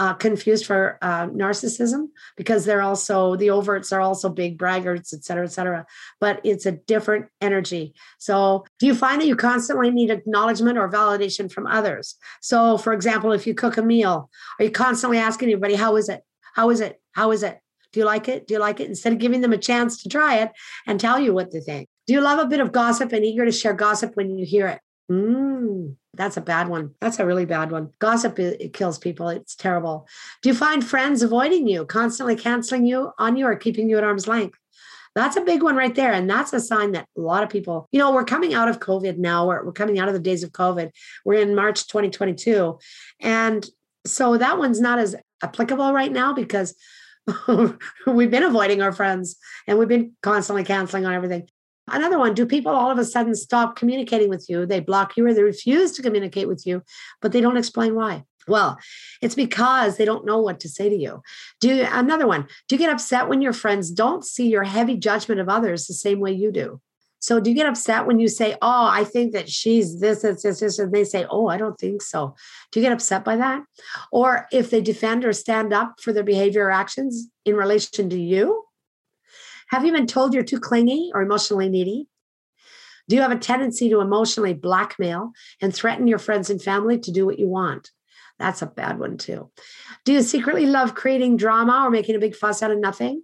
uh, 0.00 0.14
confused 0.14 0.64
for 0.64 0.98
uh, 1.02 1.26
narcissism 1.26 2.08
because 2.36 2.64
they're 2.64 2.80
also 2.80 3.36
the 3.36 3.48
overts 3.48 3.92
are 3.92 4.00
also 4.00 4.30
big 4.30 4.58
braggarts, 4.58 5.12
et 5.12 5.22
cetera, 5.22 5.44
et 5.44 5.52
cetera. 5.52 5.84
But 6.20 6.40
it's 6.42 6.64
a 6.64 6.72
different 6.72 7.26
energy. 7.42 7.94
So, 8.18 8.64
do 8.78 8.86
you 8.86 8.94
find 8.94 9.20
that 9.20 9.28
you 9.28 9.36
constantly 9.36 9.90
need 9.90 10.10
acknowledgement 10.10 10.78
or 10.78 10.90
validation 10.90 11.52
from 11.52 11.66
others? 11.66 12.16
So, 12.40 12.78
for 12.78 12.94
example, 12.94 13.32
if 13.32 13.46
you 13.46 13.54
cook 13.54 13.76
a 13.76 13.82
meal, 13.82 14.30
are 14.58 14.64
you 14.64 14.70
constantly 14.70 15.18
asking 15.18 15.50
everybody, 15.50 15.74
"How 15.74 15.96
is 15.96 16.08
it? 16.08 16.22
How 16.54 16.70
is 16.70 16.80
it? 16.80 16.98
How 17.12 17.30
is 17.30 17.42
it?" 17.42 17.60
Do 17.92 18.00
you 18.00 18.06
like 18.06 18.26
it? 18.26 18.46
Do 18.46 18.54
you 18.54 18.60
like 18.60 18.80
it? 18.80 18.88
Instead 18.88 19.12
of 19.12 19.18
giving 19.18 19.42
them 19.42 19.52
a 19.52 19.58
chance 19.58 20.02
to 20.02 20.08
try 20.08 20.36
it 20.36 20.50
and 20.86 20.98
tell 20.98 21.20
you 21.20 21.34
what 21.34 21.50
they 21.50 21.60
think. 21.60 21.88
Do 22.06 22.14
you 22.14 22.22
love 22.22 22.38
a 22.38 22.48
bit 22.48 22.60
of 22.60 22.72
gossip 22.72 23.12
and 23.12 23.24
eager 23.24 23.44
to 23.44 23.52
share 23.52 23.74
gossip 23.74 24.16
when 24.16 24.38
you 24.38 24.46
hear 24.46 24.66
it? 24.66 24.80
Mm, 25.12 25.96
that's 26.14 26.36
a 26.36 26.40
bad 26.40 26.68
one. 26.68 26.94
That's 27.00 27.18
a 27.18 27.26
really 27.26 27.44
bad 27.44 27.70
one. 27.70 27.90
Gossip 27.98 28.38
it, 28.38 28.60
it 28.60 28.72
kills 28.72 28.98
people. 28.98 29.28
It's 29.28 29.54
terrible. 29.54 30.08
Do 30.42 30.48
you 30.48 30.54
find 30.54 30.84
friends 30.84 31.22
avoiding 31.22 31.68
you, 31.68 31.84
constantly 31.84 32.36
canceling 32.36 32.84
you 32.84 33.12
on 33.18 33.36
you, 33.36 33.46
or 33.46 33.54
keeping 33.56 33.88
you 33.88 33.96
at 33.98 34.04
arm's 34.04 34.26
length? 34.26 34.58
That's 35.14 35.36
a 35.36 35.40
big 35.40 35.62
one 35.62 35.76
right 35.76 35.94
there. 35.94 36.12
And 36.12 36.28
that's 36.28 36.52
a 36.52 36.60
sign 36.60 36.92
that 36.92 37.06
a 37.16 37.20
lot 37.20 37.42
of 37.42 37.48
people, 37.48 37.88
you 37.90 37.98
know, 37.98 38.12
we're 38.12 38.24
coming 38.24 38.54
out 38.54 38.68
of 38.68 38.80
COVID 38.80 39.18
now. 39.18 39.46
We're, 39.46 39.64
we're 39.64 39.72
coming 39.72 39.98
out 39.98 40.08
of 40.08 40.14
the 40.14 40.20
days 40.20 40.42
of 40.42 40.52
COVID. 40.52 40.90
We're 41.24 41.40
in 41.40 41.54
March 41.54 41.86
2022. 41.88 42.78
And 43.20 43.68
so 44.06 44.36
that 44.36 44.58
one's 44.58 44.80
not 44.80 44.98
as 44.98 45.16
applicable 45.42 45.92
right 45.92 46.12
now 46.12 46.32
because 46.32 46.74
we've 48.06 48.30
been 48.30 48.42
avoiding 48.42 48.82
our 48.82 48.92
friends 48.92 49.36
and 49.66 49.78
we've 49.78 49.88
been 49.88 50.12
constantly 50.22 50.64
canceling 50.64 51.06
on 51.06 51.12
everything. 51.12 51.48
Another 51.92 52.18
one, 52.18 52.34
do 52.34 52.46
people 52.46 52.72
all 52.72 52.90
of 52.90 52.98
a 52.98 53.04
sudden 53.04 53.34
stop 53.34 53.76
communicating 53.76 54.28
with 54.28 54.46
you? 54.48 54.66
They 54.66 54.80
block 54.80 55.16
you 55.16 55.26
or 55.26 55.34
they 55.34 55.42
refuse 55.42 55.92
to 55.92 56.02
communicate 56.02 56.48
with 56.48 56.66
you, 56.66 56.82
but 57.20 57.32
they 57.32 57.40
don't 57.40 57.56
explain 57.56 57.94
why. 57.94 58.24
Well, 58.48 58.78
it's 59.20 59.34
because 59.34 59.96
they 59.96 60.04
don't 60.04 60.26
know 60.26 60.38
what 60.38 60.60
to 60.60 60.68
say 60.68 60.88
to 60.88 60.96
you. 60.96 61.22
Do 61.60 61.74
you, 61.74 61.86
another 61.90 62.26
one, 62.26 62.48
do 62.68 62.74
you 62.74 62.78
get 62.78 62.92
upset 62.92 63.28
when 63.28 63.42
your 63.42 63.52
friends 63.52 63.90
don't 63.90 64.24
see 64.24 64.48
your 64.48 64.64
heavy 64.64 64.96
judgment 64.96 65.40
of 65.40 65.48
others 65.48 65.86
the 65.86 65.94
same 65.94 66.20
way 66.20 66.32
you 66.32 66.50
do? 66.50 66.80
So 67.20 67.38
do 67.38 67.50
you 67.50 67.56
get 67.56 67.68
upset 67.68 68.06
when 68.06 68.18
you 68.18 68.28
say, 68.28 68.54
"Oh, 68.62 68.88
I 68.90 69.04
think 69.04 69.32
that 69.34 69.48
she's 69.48 70.00
this, 70.00 70.22
this, 70.22 70.42
this, 70.42 70.60
this," 70.60 70.78
and 70.78 70.90
they 70.90 71.04
say, 71.04 71.26
"Oh, 71.30 71.48
I 71.48 71.58
don't 71.58 71.78
think 71.78 72.00
so"? 72.00 72.34
Do 72.72 72.80
you 72.80 72.86
get 72.86 72.94
upset 72.94 73.24
by 73.24 73.36
that? 73.36 73.62
Or 74.10 74.48
if 74.50 74.70
they 74.70 74.80
defend 74.80 75.24
or 75.26 75.34
stand 75.34 75.74
up 75.74 76.00
for 76.00 76.14
their 76.14 76.24
behavior 76.24 76.64
or 76.64 76.70
actions 76.70 77.28
in 77.44 77.56
relation 77.56 78.08
to 78.08 78.18
you? 78.18 78.64
Have 79.70 79.86
you 79.86 79.92
been 79.92 80.08
told 80.08 80.34
you're 80.34 80.42
too 80.42 80.58
clingy 80.58 81.12
or 81.14 81.22
emotionally 81.22 81.68
needy? 81.68 82.08
Do 83.08 83.14
you 83.14 83.22
have 83.22 83.30
a 83.30 83.38
tendency 83.38 83.88
to 83.90 84.00
emotionally 84.00 84.52
blackmail 84.52 85.30
and 85.62 85.72
threaten 85.72 86.08
your 86.08 86.18
friends 86.18 86.50
and 86.50 86.60
family 86.60 86.98
to 86.98 87.12
do 87.12 87.24
what 87.24 87.38
you 87.38 87.46
want? 87.46 87.90
That's 88.40 88.62
a 88.62 88.66
bad 88.66 88.98
one, 88.98 89.16
too. 89.16 89.52
Do 90.04 90.12
you 90.12 90.22
secretly 90.22 90.66
love 90.66 90.96
creating 90.96 91.36
drama 91.36 91.82
or 91.84 91.90
making 91.90 92.16
a 92.16 92.20
big 92.20 92.34
fuss 92.34 92.64
out 92.64 92.72
of 92.72 92.78
nothing? 92.78 93.22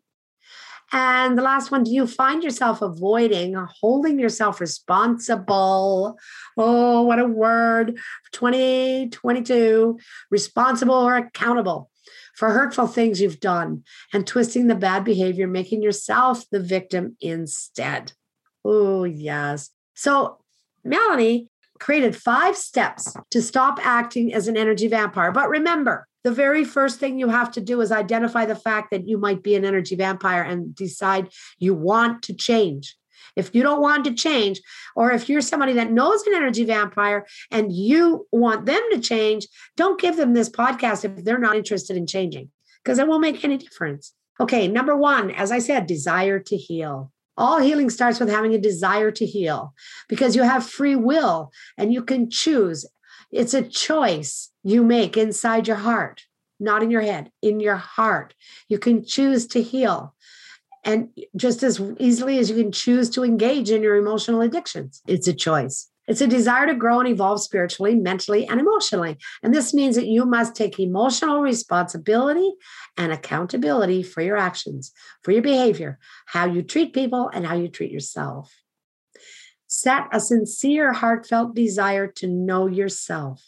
And 0.92 1.36
the 1.36 1.42
last 1.42 1.72
one, 1.72 1.82
do 1.82 1.90
you 1.90 2.06
find 2.06 2.44
yourself 2.44 2.80
avoiding 2.80 3.56
or 3.56 3.68
holding 3.80 4.20
yourself 4.20 4.60
responsible? 4.60 6.16
Oh, 6.56 7.02
what 7.02 7.18
a 7.18 7.26
word. 7.26 7.98
2022, 8.30 9.98
responsible 10.30 10.94
or 10.94 11.16
accountable 11.16 11.90
for 12.36 12.50
hurtful 12.50 12.86
things 12.86 13.20
you've 13.20 13.40
done 13.40 13.82
and 14.12 14.26
twisting 14.26 14.66
the 14.66 14.74
bad 14.74 15.04
behavior, 15.04 15.48
making 15.48 15.82
yourself 15.82 16.44
the 16.50 16.60
victim 16.60 17.16
instead. 17.20 18.12
Oh, 18.64 19.04
yes. 19.04 19.70
So, 19.94 20.38
Melanie 20.84 21.48
created 21.80 22.16
five 22.16 22.56
steps 22.56 23.14
to 23.30 23.42
stop 23.42 23.84
acting 23.84 24.32
as 24.32 24.48
an 24.48 24.56
energy 24.56 24.88
vampire. 24.88 25.32
But 25.32 25.48
remember, 25.48 26.06
the 26.24 26.30
very 26.30 26.64
first 26.64 26.98
thing 26.98 27.18
you 27.18 27.28
have 27.28 27.52
to 27.52 27.60
do 27.60 27.80
is 27.80 27.92
identify 27.92 28.46
the 28.46 28.56
fact 28.56 28.90
that 28.90 29.06
you 29.06 29.18
might 29.18 29.42
be 29.42 29.54
an 29.54 29.64
energy 29.64 29.94
vampire 29.94 30.42
and 30.42 30.74
decide 30.74 31.28
you 31.58 31.74
want 31.74 32.22
to 32.22 32.34
change. 32.34 32.96
If 33.36 33.54
you 33.54 33.62
don't 33.62 33.82
want 33.82 34.04
to 34.06 34.14
change, 34.14 34.60
or 34.96 35.12
if 35.12 35.28
you're 35.28 35.42
somebody 35.42 35.74
that 35.74 35.92
knows 35.92 36.26
an 36.26 36.34
energy 36.34 36.64
vampire 36.64 37.26
and 37.50 37.70
you 37.70 38.26
want 38.32 38.66
them 38.66 38.82
to 38.90 38.98
change, 38.98 39.46
don't 39.76 40.00
give 40.00 40.16
them 40.16 40.34
this 40.34 40.48
podcast 40.48 41.04
if 41.04 41.24
they're 41.24 41.38
not 41.38 41.56
interested 41.56 41.96
in 41.96 42.06
changing, 42.06 42.50
because 42.82 42.98
it 42.98 43.06
won't 43.06 43.20
make 43.20 43.44
any 43.44 43.58
difference. 43.58 44.14
Okay, 44.40 44.68
number 44.68 44.96
one, 44.96 45.30
as 45.30 45.52
I 45.52 45.58
said, 45.58 45.86
desire 45.86 46.38
to 46.40 46.56
heal. 46.56 47.12
All 47.38 47.60
healing 47.60 47.90
starts 47.90 48.18
with 48.18 48.30
having 48.30 48.54
a 48.54 48.58
desire 48.58 49.10
to 49.10 49.26
heal 49.26 49.74
because 50.08 50.34
you 50.34 50.42
have 50.42 50.66
free 50.66 50.96
will 50.96 51.52
and 51.76 51.92
you 51.92 52.02
can 52.02 52.30
choose. 52.30 52.86
It's 53.30 53.54
a 53.54 53.62
choice 53.62 54.50
you 54.62 54.82
make 54.82 55.16
inside 55.16 55.68
your 55.68 55.76
heart, 55.76 56.24
not 56.58 56.82
in 56.82 56.90
your 56.90 57.02
head, 57.02 57.30
in 57.42 57.60
your 57.60 57.76
heart. 57.76 58.34
You 58.68 58.78
can 58.78 59.04
choose 59.04 59.46
to 59.48 59.62
heal. 59.62 60.14
And 60.86 61.08
just 61.34 61.64
as 61.64 61.82
easily 61.98 62.38
as 62.38 62.48
you 62.48 62.56
can 62.56 62.70
choose 62.70 63.10
to 63.10 63.24
engage 63.24 63.70
in 63.70 63.82
your 63.82 63.96
emotional 63.96 64.40
addictions, 64.40 65.02
it's 65.08 65.26
a 65.26 65.34
choice. 65.34 65.90
It's 66.06 66.20
a 66.20 66.28
desire 66.28 66.66
to 66.66 66.74
grow 66.74 67.00
and 67.00 67.08
evolve 67.08 67.42
spiritually, 67.42 67.96
mentally, 67.96 68.46
and 68.46 68.60
emotionally. 68.60 69.18
And 69.42 69.52
this 69.52 69.74
means 69.74 69.96
that 69.96 70.06
you 70.06 70.24
must 70.24 70.54
take 70.54 70.78
emotional 70.78 71.40
responsibility 71.40 72.52
and 72.96 73.12
accountability 73.12 74.04
for 74.04 74.22
your 74.22 74.36
actions, 74.36 74.92
for 75.24 75.32
your 75.32 75.42
behavior, 75.42 75.98
how 76.26 76.46
you 76.46 76.62
treat 76.62 76.94
people, 76.94 77.28
and 77.34 77.44
how 77.44 77.56
you 77.56 77.66
treat 77.66 77.90
yourself. 77.90 78.54
Set 79.66 80.04
a 80.12 80.20
sincere, 80.20 80.92
heartfelt 80.92 81.56
desire 81.56 82.06
to 82.06 82.28
know 82.28 82.68
yourself. 82.68 83.42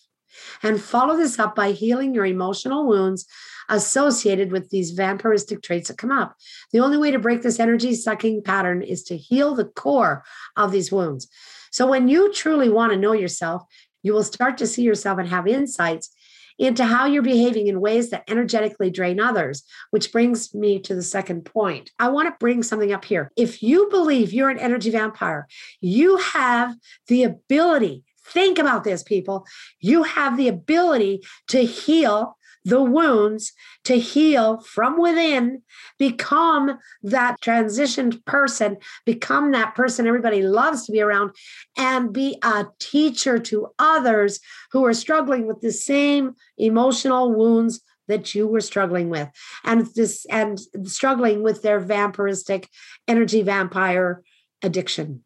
And 0.63 0.81
follow 0.81 1.17
this 1.17 1.39
up 1.39 1.55
by 1.55 1.71
healing 1.71 2.13
your 2.13 2.27
emotional 2.27 2.87
wounds 2.87 3.27
associated 3.69 4.53
with 4.53 4.71
these 4.71 4.97
vampiristic 4.97 5.63
traits 5.63 5.89
that 5.89 5.99
come 5.99 6.11
up. 6.11 6.37
The 6.73 6.81
only 6.81 6.97
way 6.97 7.11
to 7.11 7.19
break 7.19 7.43
this 7.43 7.61
energy 7.61 7.95
sucking 7.95 8.43
pattern 8.43 8.83
is 8.83 9.03
to 9.05 9.17
heal 9.17 9.55
the 9.55 9.65
core 9.65 10.25
of 10.57 10.73
these 10.73 10.93
wounds. 10.93 11.29
So, 11.71 11.87
when 11.87 12.09
you 12.09 12.33
truly 12.33 12.69
want 12.69 12.93
to 12.93 12.99
know 12.99 13.13
yourself, 13.13 13.63
you 14.03 14.13
will 14.13 14.25
start 14.25 14.59
to 14.59 14.67
see 14.67 14.83
yourself 14.83 15.19
and 15.19 15.29
have 15.29 15.47
insights 15.47 16.11
into 16.59 16.85
how 16.85 17.07
you're 17.07 17.23
behaving 17.23 17.69
in 17.69 17.81
ways 17.81 18.11
that 18.11 18.25
energetically 18.29 18.91
drain 18.91 19.21
others, 19.21 19.63
which 19.91 20.11
brings 20.11 20.53
me 20.55 20.81
to 20.81 20.95
the 20.95 21.03
second 21.03 21.45
point. 21.45 21.93
I 22.01 22.09
want 22.09 22.29
to 22.29 22.37
bring 22.41 22.65
something 22.65 22.93
up 22.93 23.05
here. 23.05 23.31
If 23.37 23.63
you 23.63 23.89
believe 23.91 24.33
you're 24.33 24.51
an 24.51 24.59
energy 24.59 24.91
vampire, 24.91 25.47
you 25.81 26.17
have 26.17 26.75
the 27.07 27.23
ability 27.25 28.03
Think 28.29 28.59
about 28.59 28.85
this, 28.85 29.03
people. 29.03 29.47
You 29.81 30.03
have 30.03 30.37
the 30.37 30.49
ability 30.49 31.23
to 31.49 31.65
heal 31.65 32.37
the 32.69 32.83
wounds 32.83 33.53
to 33.85 33.99
heal 33.99 34.61
from 34.61 35.01
within, 35.01 35.63
become 35.99 36.79
that 37.03 37.41
transitioned 37.41 38.25
person, 38.25 38.77
become 39.07 39.53
that 39.53 39.75
person 39.75 40.07
everybody 40.07 40.43
loves 40.43 40.85
to 40.85 40.93
be 40.93 41.01
around, 41.01 41.31
and 41.77 42.13
be 42.13 42.39
a 42.43 42.67
teacher 42.79 43.39
to 43.39 43.69
others 43.79 44.41
who 44.73 44.85
are 44.85 44.95
struggling 44.95 45.47
with 45.47 45.61
the 45.61 45.73
same 45.73 46.35
emotional 46.59 47.33
wounds 47.35 47.81
that 48.09 48.35
you 48.35 48.47
were 48.47 48.61
struggling 48.61 49.11
with. 49.11 49.29
And 49.65 49.87
this 49.95 50.27
and 50.31 50.59
struggling 50.85 51.43
with 51.43 51.63
their 51.63 51.81
vampiristic 51.81 52.67
energy 53.07 53.43
vampire 53.43 54.23
addiction 54.63 55.25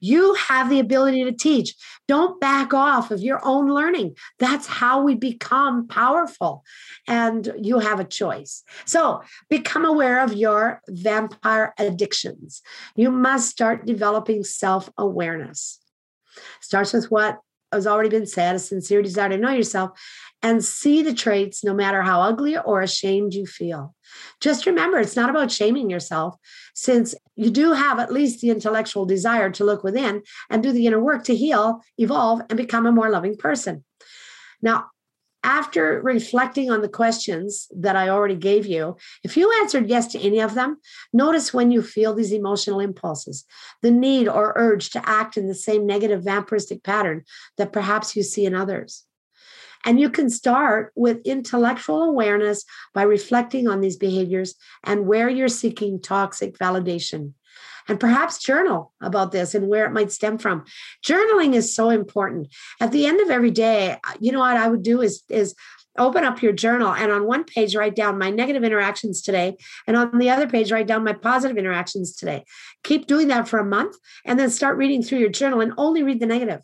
you 0.00 0.34
have 0.34 0.68
the 0.68 0.80
ability 0.80 1.24
to 1.24 1.32
teach. 1.32 1.74
Don't 2.08 2.40
back 2.40 2.74
off 2.74 3.10
of 3.10 3.20
your 3.20 3.44
own 3.44 3.70
learning. 3.72 4.16
That's 4.38 4.66
how 4.66 5.02
we 5.02 5.14
become 5.14 5.88
powerful. 5.88 6.64
And 7.08 7.52
you 7.60 7.78
have 7.78 8.00
a 8.00 8.04
choice. 8.04 8.62
So 8.84 9.22
become 9.48 9.84
aware 9.84 10.22
of 10.22 10.34
your 10.34 10.80
vampire 10.88 11.74
addictions. 11.78 12.62
You 12.94 13.10
must 13.10 13.50
start 13.50 13.86
developing 13.86 14.44
self 14.44 14.90
awareness. 14.98 15.80
Starts 16.60 16.92
with 16.92 17.10
what 17.10 17.40
has 17.72 17.86
already 17.86 18.08
been 18.08 18.26
said 18.26 18.54
a 18.54 18.58
sincere 18.58 19.02
desire 19.02 19.28
to 19.30 19.36
know 19.36 19.50
yourself 19.50 19.98
and 20.42 20.64
see 20.64 21.02
the 21.02 21.14
traits 21.14 21.64
no 21.64 21.74
matter 21.74 22.02
how 22.02 22.20
ugly 22.20 22.56
or 22.56 22.80
ashamed 22.80 23.34
you 23.34 23.46
feel. 23.46 23.94
Just 24.40 24.66
remember, 24.66 24.98
it's 24.98 25.16
not 25.16 25.30
about 25.30 25.50
shaming 25.50 25.90
yourself, 25.90 26.36
since 26.74 27.14
you 27.34 27.50
do 27.50 27.72
have 27.72 27.98
at 27.98 28.12
least 28.12 28.40
the 28.40 28.50
intellectual 28.50 29.06
desire 29.06 29.50
to 29.50 29.64
look 29.64 29.82
within 29.82 30.22
and 30.50 30.62
do 30.62 30.72
the 30.72 30.86
inner 30.86 31.00
work 31.00 31.24
to 31.24 31.34
heal, 31.34 31.80
evolve, 31.98 32.40
and 32.48 32.56
become 32.56 32.86
a 32.86 32.92
more 32.92 33.10
loving 33.10 33.36
person. 33.36 33.84
Now, 34.62 34.86
after 35.46 36.00
reflecting 36.02 36.72
on 36.72 36.82
the 36.82 36.88
questions 36.88 37.68
that 37.76 37.94
I 37.94 38.08
already 38.08 38.34
gave 38.34 38.66
you, 38.66 38.96
if 39.22 39.36
you 39.36 39.52
answered 39.60 39.88
yes 39.88 40.08
to 40.08 40.18
any 40.18 40.40
of 40.40 40.54
them, 40.54 40.78
notice 41.12 41.54
when 41.54 41.70
you 41.70 41.82
feel 41.82 42.14
these 42.14 42.32
emotional 42.32 42.80
impulses, 42.80 43.44
the 43.80 43.92
need 43.92 44.26
or 44.26 44.52
urge 44.56 44.90
to 44.90 45.08
act 45.08 45.36
in 45.36 45.46
the 45.46 45.54
same 45.54 45.86
negative 45.86 46.24
vampiristic 46.24 46.82
pattern 46.82 47.22
that 47.58 47.72
perhaps 47.72 48.16
you 48.16 48.24
see 48.24 48.44
in 48.44 48.56
others. 48.56 49.05
And 49.86 50.00
you 50.00 50.10
can 50.10 50.28
start 50.28 50.92
with 50.96 51.24
intellectual 51.24 52.02
awareness 52.02 52.64
by 52.92 53.02
reflecting 53.04 53.68
on 53.68 53.80
these 53.80 53.96
behaviors 53.96 54.56
and 54.84 55.06
where 55.06 55.28
you're 55.28 55.48
seeking 55.48 56.02
toxic 56.02 56.58
validation. 56.58 57.32
And 57.88 58.00
perhaps 58.00 58.42
journal 58.42 58.92
about 59.00 59.30
this 59.30 59.54
and 59.54 59.68
where 59.68 59.86
it 59.86 59.92
might 59.92 60.10
stem 60.10 60.38
from. 60.38 60.64
Journaling 61.06 61.54
is 61.54 61.72
so 61.72 61.88
important. 61.88 62.48
At 62.80 62.90
the 62.90 63.06
end 63.06 63.20
of 63.20 63.30
every 63.30 63.52
day, 63.52 63.96
you 64.18 64.32
know 64.32 64.40
what 64.40 64.56
I 64.56 64.68
would 64.68 64.82
do 64.82 65.00
is, 65.00 65.22
is 65.28 65.54
open 65.96 66.24
up 66.24 66.42
your 66.42 66.52
journal 66.52 66.92
and 66.92 67.12
on 67.12 67.26
one 67.26 67.44
page 67.44 67.74
write 67.76 67.94
down 67.94 68.18
my 68.18 68.30
negative 68.30 68.64
interactions 68.64 69.22
today 69.22 69.56
and 69.86 69.96
on 69.96 70.18
the 70.18 70.30
other 70.30 70.48
page 70.48 70.72
write 70.72 70.86
down 70.86 71.04
my 71.04 71.12
positive 71.12 71.56
interactions 71.56 72.14
today 72.14 72.44
keep 72.82 73.06
doing 73.06 73.28
that 73.28 73.48
for 73.48 73.58
a 73.58 73.64
month 73.64 73.96
and 74.24 74.38
then 74.38 74.50
start 74.50 74.76
reading 74.76 75.02
through 75.02 75.18
your 75.18 75.30
journal 75.30 75.60
and 75.60 75.72
only 75.78 76.02
read 76.02 76.20
the 76.20 76.26
negative 76.26 76.60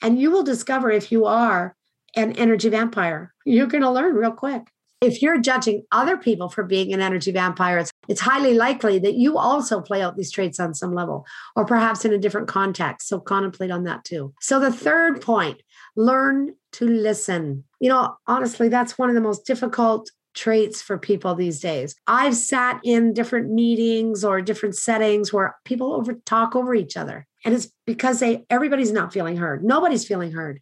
and 0.00 0.20
you 0.20 0.30
will 0.30 0.44
discover 0.44 0.90
if 0.90 1.10
you 1.10 1.24
are 1.24 1.74
an 2.14 2.32
energy 2.32 2.68
vampire. 2.68 3.34
You're 3.44 3.66
going 3.66 3.82
to 3.82 3.90
learn 3.90 4.14
real 4.14 4.32
quick. 4.32 4.68
If 5.00 5.22
you're 5.22 5.40
judging 5.40 5.84
other 5.92 6.16
people 6.16 6.48
for 6.48 6.64
being 6.64 6.92
an 6.92 7.00
energy 7.00 7.30
vampire, 7.30 7.78
it's, 7.78 7.92
it's 8.08 8.20
highly 8.20 8.54
likely 8.54 8.98
that 8.98 9.14
you 9.14 9.38
also 9.38 9.80
play 9.80 10.02
out 10.02 10.16
these 10.16 10.32
traits 10.32 10.58
on 10.58 10.74
some 10.74 10.92
level, 10.92 11.24
or 11.54 11.64
perhaps 11.64 12.04
in 12.04 12.12
a 12.12 12.18
different 12.18 12.48
context. 12.48 13.06
So 13.06 13.20
contemplate 13.20 13.70
on 13.70 13.84
that 13.84 14.04
too. 14.04 14.34
So, 14.40 14.58
the 14.58 14.72
third 14.72 15.22
point 15.22 15.62
learn 15.94 16.54
to 16.72 16.86
listen. 16.86 17.64
You 17.78 17.90
know, 17.90 18.16
honestly, 18.26 18.68
that's 18.68 18.98
one 18.98 19.08
of 19.08 19.14
the 19.14 19.20
most 19.20 19.46
difficult 19.46 20.10
traits 20.38 20.80
for 20.80 20.96
people 20.96 21.34
these 21.34 21.60
days. 21.60 21.96
I've 22.06 22.36
sat 22.36 22.80
in 22.84 23.12
different 23.12 23.50
meetings 23.50 24.24
or 24.24 24.40
different 24.40 24.76
settings 24.76 25.32
where 25.32 25.56
people 25.64 25.92
over 25.92 26.14
talk 26.14 26.54
over 26.54 26.74
each 26.74 26.96
other. 26.96 27.26
And 27.44 27.54
it's 27.54 27.70
because 27.86 28.20
they 28.20 28.46
everybody's 28.48 28.92
not 28.92 29.12
feeling 29.12 29.36
heard. 29.36 29.64
Nobody's 29.64 30.06
feeling 30.06 30.32
heard. 30.32 30.60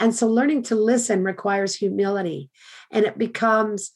And 0.00 0.14
so 0.14 0.26
learning 0.28 0.62
to 0.64 0.74
listen 0.74 1.24
requires 1.24 1.74
humility. 1.74 2.48
And 2.90 3.04
it 3.04 3.18
becomes 3.18 3.90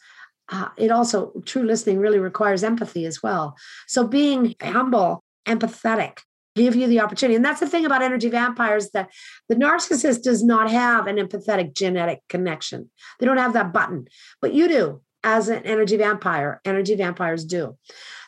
uh, 0.50 0.68
it 0.76 0.90
also 0.90 1.32
true 1.46 1.62
listening 1.62 1.98
really 1.98 2.18
requires 2.18 2.62
empathy 2.62 3.06
as 3.06 3.22
well. 3.22 3.56
So 3.86 4.06
being 4.06 4.54
humble, 4.60 5.24
empathetic, 5.46 6.18
give 6.54 6.76
you 6.76 6.88
the 6.88 7.00
opportunity. 7.00 7.36
And 7.36 7.44
that's 7.44 7.60
the 7.60 7.68
thing 7.68 7.86
about 7.86 8.02
energy 8.02 8.28
vampires 8.28 8.90
that 8.90 9.08
the 9.48 9.54
narcissist 9.54 10.22
does 10.22 10.44
not 10.44 10.70
have 10.70 11.06
an 11.06 11.16
empathetic 11.16 11.74
genetic 11.74 12.20
connection. 12.28 12.90
They 13.18 13.24
don't 13.24 13.38
have 13.38 13.54
that 13.54 13.72
button, 13.72 14.08
but 14.42 14.52
you 14.52 14.68
do 14.68 15.00
as 15.24 15.48
an 15.48 15.64
energy 15.64 15.96
vampire. 15.96 16.60
Energy 16.64 16.94
vampires 16.94 17.44
do. 17.44 17.76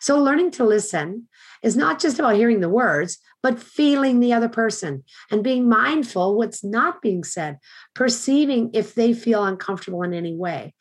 So 0.01 0.19
learning 0.19 0.53
to 0.53 0.65
listen 0.65 1.29
is 1.63 1.77
not 1.77 1.99
just 1.99 2.19
about 2.19 2.37
hearing 2.37 2.61
the 2.61 2.69
words, 2.69 3.19
but 3.43 3.59
feeling 3.59 4.21
the 4.21 4.33
other 4.33 4.49
person 4.49 5.05
and 5.31 5.45
being 5.45 5.69
mindful 5.69 6.37
what's 6.37 6.65
not 6.65 7.03
being 7.03 7.25
said, 7.25 7.59
perceiving 7.95 8.71
if 8.75 8.95
they 8.95 9.13
feel 9.13 9.45
uncomfortable 9.45 10.03
in 10.03 10.15
any 10.15 10.35
way. 10.35 10.75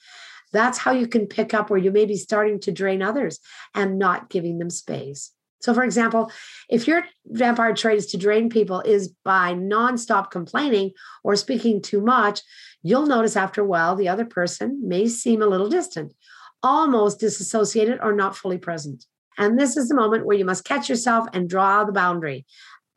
That's 0.51 0.77
how 0.77 0.91
you 0.91 1.07
can 1.07 1.27
pick 1.27 1.53
up 1.53 1.69
where 1.69 1.79
you 1.79 1.91
may 1.91 2.05
be 2.05 2.15
starting 2.15 2.59
to 2.61 2.71
drain 2.71 3.01
others 3.01 3.39
and 3.73 3.97
not 3.97 4.29
giving 4.29 4.59
them 4.59 4.69
space. 4.69 5.31
So, 5.63 5.73
for 5.73 5.85
example, 5.85 6.29
if 6.69 6.87
your 6.87 7.05
vampire 7.25 7.73
trait 7.73 7.97
is 7.97 8.07
to 8.07 8.17
drain 8.17 8.49
people 8.49 8.81
is 8.81 9.07
by 9.23 9.53
nonstop 9.53 10.29
complaining 10.29 10.91
or 11.23 11.37
speaking 11.37 11.81
too 11.81 12.01
much, 12.01 12.41
you'll 12.81 13.05
notice 13.05 13.37
after 13.37 13.61
a 13.61 13.65
while 13.65 13.95
the 13.95 14.09
other 14.09 14.25
person 14.25 14.81
may 14.85 15.07
seem 15.07 15.41
a 15.41 15.47
little 15.47 15.69
distant, 15.69 16.13
almost 16.61 17.21
disassociated 17.21 17.99
or 18.03 18.11
not 18.11 18.35
fully 18.35 18.57
present. 18.57 19.05
And 19.37 19.57
this 19.57 19.77
is 19.77 19.87
the 19.87 19.95
moment 19.95 20.25
where 20.25 20.35
you 20.35 20.43
must 20.43 20.65
catch 20.65 20.89
yourself 20.89 21.27
and 21.31 21.49
draw 21.49 21.85
the 21.85 21.93
boundary 21.93 22.45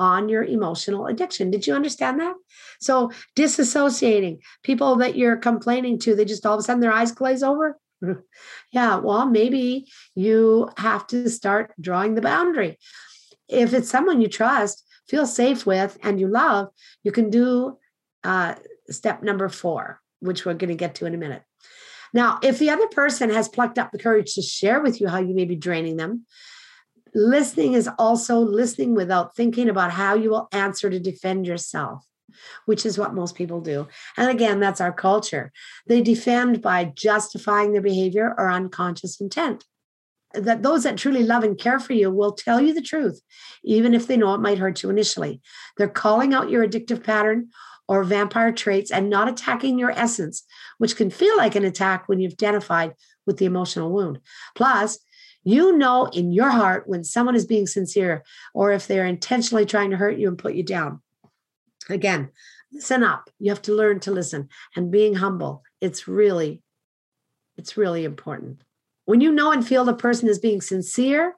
on 0.00 0.28
your 0.28 0.42
emotional 0.42 1.06
addiction. 1.06 1.52
Did 1.52 1.68
you 1.68 1.74
understand 1.74 2.18
that? 2.18 2.34
So, 2.80 3.12
disassociating 3.36 4.40
people 4.64 4.96
that 4.96 5.16
you're 5.16 5.36
complaining 5.36 6.00
to, 6.00 6.16
they 6.16 6.24
just 6.24 6.44
all 6.44 6.54
of 6.54 6.60
a 6.60 6.62
sudden 6.64 6.80
their 6.80 6.92
eyes 6.92 7.12
glaze 7.12 7.44
over. 7.44 7.78
yeah, 8.72 8.96
well, 8.96 9.26
maybe 9.26 9.86
you 10.14 10.68
have 10.76 11.06
to 11.08 11.28
start 11.28 11.72
drawing 11.80 12.14
the 12.14 12.22
boundary. 12.22 12.78
If 13.48 13.72
it's 13.72 13.90
someone 13.90 14.20
you 14.20 14.28
trust, 14.28 14.84
feel 15.08 15.26
safe 15.26 15.66
with, 15.66 15.98
and 16.02 16.20
you 16.20 16.28
love, 16.28 16.68
you 17.02 17.12
can 17.12 17.30
do 17.30 17.78
uh, 18.24 18.54
step 18.90 19.22
number 19.22 19.48
four, 19.48 20.00
which 20.20 20.44
we're 20.44 20.54
going 20.54 20.68
to 20.68 20.76
get 20.76 20.96
to 20.96 21.06
in 21.06 21.14
a 21.14 21.18
minute. 21.18 21.42
Now, 22.12 22.38
if 22.42 22.58
the 22.58 22.70
other 22.70 22.88
person 22.88 23.30
has 23.30 23.48
plucked 23.48 23.78
up 23.78 23.92
the 23.92 23.98
courage 23.98 24.34
to 24.34 24.42
share 24.42 24.80
with 24.80 25.00
you 25.00 25.08
how 25.08 25.18
you 25.18 25.34
may 25.34 25.44
be 25.44 25.56
draining 25.56 25.96
them, 25.96 26.24
listening 27.14 27.74
is 27.74 27.88
also 27.98 28.38
listening 28.38 28.94
without 28.94 29.34
thinking 29.34 29.68
about 29.68 29.90
how 29.90 30.14
you 30.14 30.30
will 30.30 30.48
answer 30.52 30.90
to 30.90 30.98
defend 30.98 31.46
yourself, 31.46 32.04
which 32.64 32.86
is 32.86 32.98
what 32.98 33.14
most 33.14 33.34
people 33.34 33.60
do. 33.60 33.86
And 34.16 34.30
again, 34.30 34.60
that's 34.60 34.80
our 34.80 34.92
culture. 34.92 35.52
They 35.86 36.02
defend 36.02 36.62
by 36.62 36.92
justifying 36.96 37.72
their 37.72 37.82
behavior 37.82 38.34
or 38.36 38.50
unconscious 38.50 39.20
intent. 39.20 39.64
That 40.34 40.62
those 40.62 40.82
that 40.82 40.98
truly 40.98 41.22
love 41.22 41.44
and 41.44 41.58
care 41.58 41.78
for 41.78 41.92
you 41.92 42.10
will 42.10 42.32
tell 42.32 42.60
you 42.60 42.74
the 42.74 42.82
truth, 42.82 43.20
even 43.64 43.94
if 43.94 44.06
they 44.06 44.16
know 44.16 44.34
it 44.34 44.40
might 44.40 44.58
hurt 44.58 44.82
you 44.82 44.90
initially. 44.90 45.40
They're 45.76 45.88
calling 45.88 46.34
out 46.34 46.50
your 46.50 46.66
addictive 46.66 47.02
pattern 47.02 47.50
or 47.88 48.04
vampire 48.04 48.52
traits 48.52 48.90
and 48.90 49.08
not 49.08 49.28
attacking 49.28 49.78
your 49.78 49.92
essence, 49.92 50.44
which 50.78 50.96
can 50.96 51.10
feel 51.10 51.36
like 51.36 51.54
an 51.54 51.64
attack 51.64 52.08
when 52.08 52.20
you've 52.20 52.32
identified 52.32 52.94
with 53.26 53.38
the 53.38 53.44
emotional 53.44 53.92
wound. 53.92 54.20
Plus, 54.54 54.98
you 55.46 55.78
know 55.78 56.06
in 56.06 56.32
your 56.32 56.50
heart 56.50 56.88
when 56.88 57.04
someone 57.04 57.36
is 57.36 57.46
being 57.46 57.68
sincere 57.68 58.24
or 58.52 58.72
if 58.72 58.88
they're 58.88 59.06
intentionally 59.06 59.64
trying 59.64 59.90
to 59.90 59.96
hurt 59.96 60.18
you 60.18 60.26
and 60.26 60.36
put 60.36 60.54
you 60.54 60.64
down. 60.64 61.00
Again, 61.88 62.30
listen 62.72 63.02
up. 63.02 63.30
You 63.38 63.50
have 63.50 63.62
to 63.62 63.74
learn 63.74 64.00
to 64.00 64.10
listen 64.10 64.48
and 64.74 64.90
being 64.90 65.14
humble. 65.14 65.62
It's 65.80 66.08
really, 66.08 66.62
it's 67.56 67.76
really 67.76 68.04
important. 68.04 68.62
When 69.04 69.20
you 69.20 69.32
know 69.32 69.52
and 69.52 69.66
feel 69.66 69.84
the 69.84 69.94
person 69.94 70.28
is 70.28 70.38
being 70.38 70.60
sincere 70.60 71.34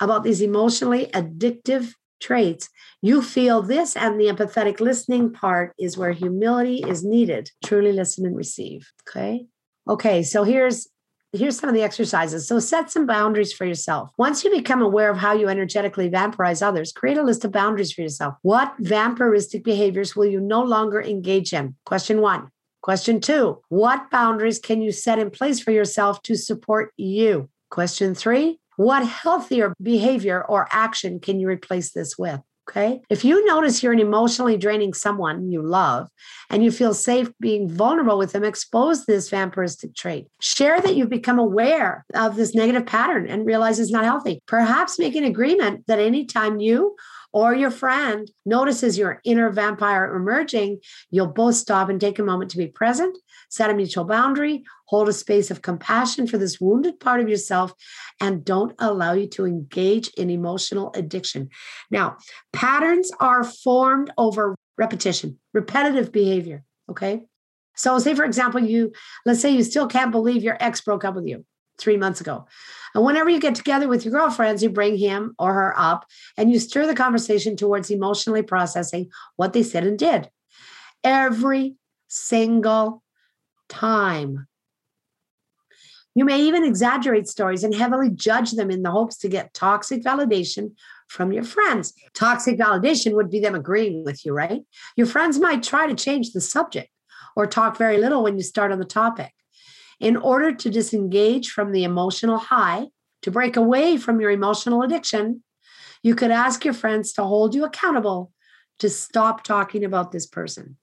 about 0.00 0.22
these 0.22 0.40
emotionally 0.40 1.06
addictive 1.06 1.92
traits, 2.20 2.68
you 3.02 3.22
feel 3.22 3.62
this 3.62 3.96
and 3.96 4.20
the 4.20 4.26
empathetic 4.26 4.80
listening 4.80 5.32
part 5.32 5.72
is 5.78 5.96
where 5.96 6.12
humility 6.12 6.84
is 6.86 7.04
needed. 7.04 7.50
Truly 7.64 7.92
listen 7.92 8.26
and 8.26 8.36
receive. 8.36 8.90
Okay. 9.08 9.46
Okay. 9.88 10.22
So 10.22 10.44
here's 10.44 10.88
here's 11.32 11.58
some 11.58 11.68
of 11.68 11.74
the 11.74 11.82
exercises. 11.82 12.46
So 12.46 12.58
set 12.58 12.90
some 12.90 13.06
boundaries 13.06 13.52
for 13.52 13.64
yourself. 13.64 14.10
Once 14.16 14.44
you 14.44 14.50
become 14.50 14.82
aware 14.82 15.10
of 15.10 15.18
how 15.18 15.32
you 15.32 15.48
energetically 15.48 16.10
vampirize 16.10 16.66
others, 16.66 16.92
create 16.92 17.18
a 17.18 17.22
list 17.22 17.44
of 17.44 17.52
boundaries 17.52 17.92
for 17.92 18.02
yourself. 18.02 18.34
What 18.42 18.74
vampiristic 18.80 19.64
behaviors 19.64 20.16
will 20.16 20.26
you 20.26 20.40
no 20.40 20.62
longer 20.62 21.02
engage 21.02 21.52
in? 21.52 21.76
Question 21.84 22.20
one. 22.20 22.50
Question 22.80 23.20
two, 23.20 23.60
what 23.68 24.10
boundaries 24.10 24.58
can 24.58 24.80
you 24.80 24.92
set 24.92 25.18
in 25.18 25.30
place 25.30 25.60
for 25.60 25.72
yourself 25.72 26.22
to 26.22 26.36
support 26.36 26.92
you? 26.96 27.50
Question 27.70 28.14
three, 28.14 28.60
what 28.76 29.04
healthier 29.04 29.74
behavior 29.82 30.42
or 30.42 30.68
action 30.70 31.18
can 31.18 31.40
you 31.40 31.48
replace 31.48 31.92
this 31.92 32.16
with? 32.16 32.40
Okay. 32.68 33.00
If 33.08 33.24
you 33.24 33.46
notice 33.46 33.82
you're 33.82 33.94
an 33.94 33.98
emotionally 33.98 34.58
draining 34.58 34.92
someone 34.92 35.50
you 35.50 35.62
love 35.62 36.08
and 36.50 36.62
you 36.62 36.70
feel 36.70 36.92
safe 36.92 37.30
being 37.40 37.66
vulnerable 37.66 38.18
with 38.18 38.32
them, 38.32 38.44
expose 38.44 39.06
this 39.06 39.30
vampiristic 39.30 39.96
trait. 39.96 40.26
Share 40.40 40.78
that 40.78 40.94
you've 40.94 41.08
become 41.08 41.38
aware 41.38 42.04
of 42.14 42.36
this 42.36 42.54
negative 42.54 42.84
pattern 42.84 43.26
and 43.26 43.46
realize 43.46 43.78
it's 43.78 43.90
not 43.90 44.04
healthy. 44.04 44.42
Perhaps 44.46 44.98
make 44.98 45.16
an 45.16 45.24
agreement 45.24 45.86
that 45.86 45.98
anytime 45.98 46.60
you 46.60 46.94
or 47.32 47.54
your 47.54 47.70
friend 47.70 48.30
notices 48.44 48.98
your 48.98 49.20
inner 49.24 49.50
vampire 49.50 50.14
emerging, 50.14 50.80
you'll 51.10 51.26
both 51.26 51.54
stop 51.54 51.88
and 51.88 52.00
take 52.00 52.18
a 52.18 52.22
moment 52.22 52.50
to 52.50 52.58
be 52.58 52.66
present, 52.66 53.16
set 53.48 53.70
a 53.70 53.74
mutual 53.74 54.04
boundary, 54.04 54.64
hold 54.86 55.08
a 55.08 55.12
space 55.12 55.50
of 55.50 55.62
compassion 55.62 56.26
for 56.26 56.38
this 56.38 56.60
wounded 56.60 57.00
part 57.00 57.20
of 57.20 57.28
yourself, 57.28 57.72
and 58.20 58.44
don't 58.44 58.74
allow 58.78 59.12
you 59.12 59.26
to 59.28 59.46
engage 59.46 60.08
in 60.08 60.30
emotional 60.30 60.92
addiction. 60.94 61.48
Now, 61.90 62.16
patterns 62.52 63.10
are 63.20 63.44
formed 63.44 64.12
over 64.18 64.54
repetition, 64.76 65.38
repetitive 65.52 66.12
behavior. 66.12 66.64
Okay. 66.90 67.22
So, 67.74 67.98
say, 67.98 68.14
for 68.14 68.24
example, 68.24 68.60
you, 68.60 68.92
let's 69.24 69.40
say 69.40 69.50
you 69.50 69.62
still 69.62 69.86
can't 69.86 70.10
believe 70.10 70.42
your 70.42 70.56
ex 70.60 70.80
broke 70.80 71.04
up 71.04 71.14
with 71.14 71.26
you 71.26 71.44
three 71.78 71.96
months 71.96 72.20
ago. 72.20 72.46
And 72.94 73.04
whenever 73.04 73.30
you 73.30 73.40
get 73.40 73.54
together 73.54 73.88
with 73.88 74.04
your 74.04 74.12
girlfriends, 74.12 74.62
you 74.62 74.70
bring 74.70 74.96
him 74.96 75.34
or 75.38 75.54
her 75.54 75.74
up 75.78 76.04
and 76.36 76.50
you 76.50 76.58
stir 76.58 76.86
the 76.86 76.94
conversation 76.94 77.56
towards 77.56 77.90
emotionally 77.90 78.42
processing 78.42 79.10
what 79.36 79.52
they 79.52 79.62
said 79.62 79.84
and 79.84 79.98
did. 79.98 80.28
Every 81.04 81.76
single 82.08 83.02
time. 83.68 84.46
You 86.14 86.24
may 86.24 86.40
even 86.40 86.64
exaggerate 86.64 87.28
stories 87.28 87.62
and 87.62 87.74
heavily 87.74 88.10
judge 88.10 88.52
them 88.52 88.70
in 88.70 88.82
the 88.82 88.90
hopes 88.90 89.16
to 89.18 89.28
get 89.28 89.54
toxic 89.54 90.02
validation 90.02 90.72
from 91.08 91.32
your 91.32 91.44
friends. 91.44 91.94
Toxic 92.14 92.58
validation 92.58 93.14
would 93.14 93.30
be 93.30 93.40
them 93.40 93.54
agreeing 93.54 94.04
with 94.04 94.26
you, 94.26 94.32
right? 94.32 94.62
Your 94.96 95.06
friends 95.06 95.38
might 95.38 95.62
try 95.62 95.86
to 95.86 95.94
change 95.94 96.32
the 96.32 96.40
subject 96.40 96.88
or 97.36 97.46
talk 97.46 97.76
very 97.76 97.98
little 97.98 98.22
when 98.22 98.36
you 98.36 98.42
start 98.42 98.72
on 98.72 98.78
the 98.78 98.84
topic. 98.84 99.32
In 100.00 100.16
order 100.16 100.52
to 100.52 100.70
disengage 100.70 101.50
from 101.50 101.72
the 101.72 101.84
emotional 101.84 102.38
high, 102.38 102.86
to 103.22 103.30
break 103.30 103.56
away 103.56 103.96
from 103.96 104.20
your 104.20 104.30
emotional 104.30 104.82
addiction, 104.82 105.42
you 106.02 106.14
could 106.14 106.30
ask 106.30 106.64
your 106.64 106.74
friends 106.74 107.12
to 107.12 107.24
hold 107.24 107.54
you 107.54 107.64
accountable 107.64 108.32
to 108.78 108.88
stop 108.88 109.42
talking 109.42 109.84
about 109.84 110.12
this 110.12 110.26
person. 110.26 110.76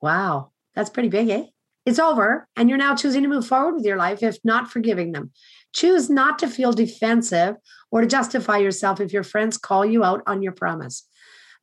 Wow, 0.00 0.52
that's 0.74 0.90
pretty 0.90 1.10
big, 1.10 1.28
eh? 1.28 1.44
It's 1.84 1.98
over, 1.98 2.46
and 2.56 2.68
you're 2.68 2.78
now 2.78 2.94
choosing 2.94 3.22
to 3.22 3.28
move 3.28 3.46
forward 3.46 3.74
with 3.74 3.84
your 3.84 3.96
life, 3.96 4.22
if 4.22 4.38
not 4.44 4.70
forgiving 4.70 5.12
them. 5.12 5.32
Choose 5.72 6.08
not 6.08 6.38
to 6.38 6.48
feel 6.48 6.72
defensive 6.72 7.56
or 7.90 8.02
to 8.02 8.06
justify 8.06 8.58
yourself 8.58 9.00
if 9.00 9.12
your 9.12 9.24
friends 9.24 9.58
call 9.58 9.84
you 9.84 10.04
out 10.04 10.22
on 10.26 10.42
your 10.42 10.52
promise. 10.52 11.06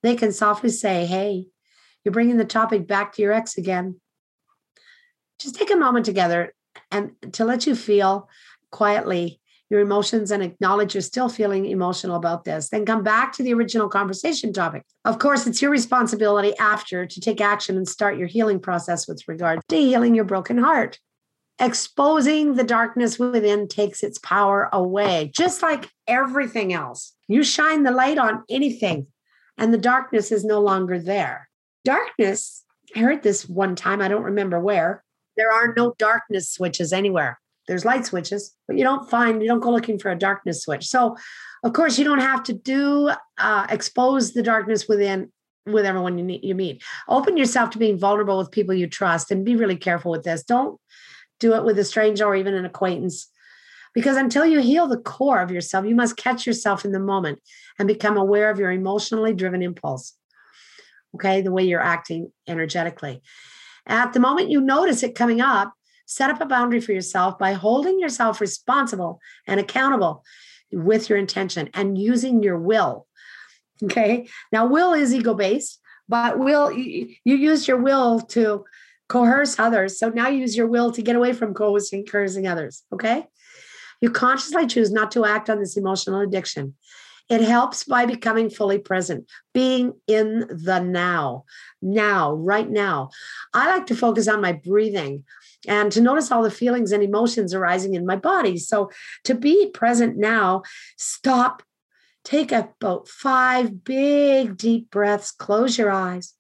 They 0.04 0.16
can 0.16 0.32
softly 0.32 0.70
say, 0.70 1.06
Hey, 1.06 1.46
you're 2.04 2.12
bringing 2.12 2.38
the 2.38 2.46
topic 2.46 2.88
back 2.88 3.14
to 3.14 3.22
your 3.22 3.32
ex 3.32 3.58
again. 3.58 4.00
Just 5.40 5.56
take 5.56 5.72
a 5.72 5.78
moment 5.78 6.06
together 6.06 6.54
and 6.92 7.12
to 7.34 7.46
let 7.46 7.66
you 7.66 7.76
feel 7.76 8.28
quietly 8.72 9.40
your 9.70 9.80
emotions 9.80 10.32
and 10.32 10.42
acknowledge 10.42 10.96
you're 10.96 11.02
still 11.02 11.30
feeling 11.30 11.66
emotional 11.66 12.16
about 12.16 12.44
this. 12.44 12.70
Then 12.70 12.86
come 12.86 13.04
back 13.04 13.34
to 13.34 13.44
the 13.44 13.54
original 13.54 13.88
conversation 13.88 14.52
topic. 14.52 14.84
Of 15.06 15.20
course, 15.20 15.46
it's 15.46 15.62
your 15.62 15.72
responsibility 15.72 16.58
after 16.58 17.06
to 17.06 17.22
take 17.22 17.40
action 17.40 17.78
and 17.78 17.88
start 17.88 18.18
your 18.18 18.28
healing 18.28 18.60
process 18.60 19.08
with 19.08 19.28
regard 19.28 19.60
to 19.70 19.78
healing 19.78 20.16
your 20.16 20.26
broken 20.26 20.58
heart. 20.58 21.00
Exposing 21.62 22.56
the 22.56 22.64
darkness 22.64 23.20
within 23.20 23.68
takes 23.68 24.02
its 24.02 24.18
power 24.20 24.70
away, 24.72 25.30
just 25.36 25.62
like 25.62 25.90
everything 26.08 26.72
else. 26.72 27.14
You 27.28 27.44
shine 27.44 27.84
the 27.84 27.92
light 27.92 28.18
on 28.18 28.44
anything, 28.50 29.08
and 29.58 29.74
the 29.74 29.78
darkness 29.78 30.32
is 30.32 30.46
no 30.46 30.62
longer 30.62 30.98
there. 31.00 31.50
Darkness, 31.84 32.64
I 32.96 33.00
heard 33.00 33.24
this 33.24 33.48
one 33.48 33.76
time, 33.76 34.02
I 34.02 34.08
don't 34.08 34.24
remember 34.24 34.60
where, 34.60 35.04
there 35.36 35.52
are 35.52 35.74
no 35.76 35.94
darkness 35.98 36.50
switches 36.50 36.94
anywhere. 36.94 37.40
There's 37.70 37.86
light 37.86 38.04
switches, 38.04 38.56
but 38.68 38.78
you 38.78 38.84
don't 38.84 39.08
find, 39.08 39.44
you 39.44 39.48
don't 39.48 39.60
go 39.60 39.70
looking 39.70 40.00
for 40.00 40.10
a 40.10 40.18
darkness 40.18 40.64
switch. 40.64 40.88
So, 40.88 41.16
of 41.64 41.74
course, 41.74 42.00
you 42.00 42.04
don't 42.04 42.20
have 42.20 42.42
to 42.44 42.54
do 42.54 43.12
uh, 43.38 43.68
expose 43.70 44.34
the 44.34 44.42
darkness 44.42 44.88
within 44.88 45.32
with 45.68 45.86
everyone 45.86 46.18
you, 46.18 46.24
need, 46.24 46.44
you 46.44 46.56
meet. 46.56 46.82
Open 47.08 47.38
yourself 47.38 47.70
to 47.70 47.78
being 47.78 48.00
vulnerable 48.00 48.40
with 48.40 48.50
people 48.50 48.74
you 48.74 48.88
trust 48.88 49.30
and 49.30 49.46
be 49.46 49.56
really 49.56 49.76
careful 49.76 50.10
with 50.10 50.24
this. 50.24 50.42
Don't 50.42 50.80
do 51.40 51.54
it 51.54 51.64
with 51.64 51.78
a 51.78 51.84
stranger 51.84 52.26
or 52.26 52.36
even 52.36 52.56
an 52.56 52.66
acquaintance. 52.66 53.30
Because 53.94 54.18
until 54.18 54.48
you 54.48 54.62
heal 54.62 54.88
the 54.88 54.98
core 54.98 55.40
of 55.40 55.52
yourself, 55.52 55.86
you 55.86 55.94
must 55.94 56.18
catch 56.18 56.48
yourself 56.48 56.86
in 56.86 56.92
the 56.92 57.00
moment 57.00 57.40
and 57.78 57.88
become 57.88 58.18
aware 58.18 58.50
of 58.50 58.58
your 58.58 58.72
emotionally 58.72 59.36
driven 59.36 59.62
impulse. 59.62 60.16
Okay, 61.14 61.42
the 61.42 61.52
way 61.52 61.64
you're 61.64 61.82
acting 61.82 62.32
energetically. 62.48 63.22
At 63.86 64.14
the 64.14 64.20
moment 64.20 64.50
you 64.50 64.60
notice 64.60 65.04
it 65.04 65.14
coming 65.14 65.40
up, 65.40 65.74
set 66.10 66.32
up 66.32 66.42
a 66.42 66.46
boundary 66.46 66.82
for 66.82 66.92
yourself 66.92 67.38
by 67.38 67.54
holding 67.54 68.00
yourself 68.00 68.42
responsible 68.42 69.22
and 69.46 69.60
accountable 69.60 70.24
with 70.72 71.08
your 71.08 71.20
intention 71.20 71.70
and 71.76 71.98
using 71.98 72.44
your 72.44 72.58
will. 72.58 73.06
Okay. 73.82 74.28
Now, 74.52 74.66
will 74.66 74.92
is 74.92 75.16
ego 75.16 75.34
based, 75.34 75.80
but 76.10 76.38
will 76.38 76.70
you, 76.70 77.16
use 77.24 77.66
your 77.66 77.78
will 77.78 78.20
to 78.20 78.66
coerce 79.08 79.58
others. 79.58 79.98
So 79.98 80.10
now 80.10 80.28
use 80.28 80.58
your 80.58 80.68
will 80.68 80.92
to 80.92 81.02
get 81.02 81.16
away 81.16 81.32
from 81.32 81.54
coercing, 81.54 82.06
coercing 82.06 82.46
others. 82.46 82.84
Okay. 82.92 83.26
You 84.02 84.12
consciously 84.12 84.68
choose 84.68 84.92
not 84.92 85.12
to 85.12 85.24
act 85.24 85.50
on 85.50 85.60
this 85.62 85.78
emotional 85.78 86.20
addiction. 86.20 86.76
It 87.30 87.40
helps 87.40 87.86
by 87.86 88.06
becoming 88.06 88.50
fully 88.50 88.80
present, 88.80 89.30
being 89.54 89.94
in 90.08 90.40
the 90.50 90.80
now, 90.80 91.46
now, 91.82 92.34
right 92.34 92.70
now. 92.70 93.12
I 93.54 93.70
like 93.70 93.86
to 93.86 93.96
focus 93.96 94.28
on 94.28 94.42
my 94.42 94.52
breathing 94.52 95.24
and 95.68 95.92
to 95.92 96.02
notice 96.02 96.32
all 96.32 96.44
the 96.44 96.52
feelings 96.52 96.92
and 96.92 97.04
emotions 97.04 97.54
arising 97.54 97.94
in 97.94 98.06
my 98.06 98.16
body. 98.16 98.58
So 98.58 98.90
to 99.26 99.36
be 99.36 99.70
present 99.72 100.18
now, 100.18 100.64
stop, 100.98 101.64
take 102.24 102.52
about 102.52 103.08
five 103.08 103.84
big, 103.84 104.58
deep 104.58 104.90
breaths, 104.90 105.32
close 105.32 105.78
your 105.78 105.92
eyes, 105.92 106.34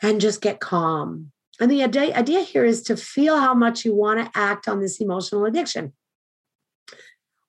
and 0.00 0.20
just 0.20 0.40
get 0.40 0.60
calm. 0.60 1.32
And 1.60 1.70
the 1.70 1.82
idea, 1.84 2.40
here 2.40 2.64
is 2.64 2.82
to 2.84 2.96
feel 2.96 3.38
how 3.38 3.54
much 3.54 3.84
you 3.84 3.94
want 3.94 4.20
to 4.20 4.38
act 4.38 4.68
on 4.68 4.80
this 4.80 5.00
emotional 5.00 5.44
addiction 5.44 5.92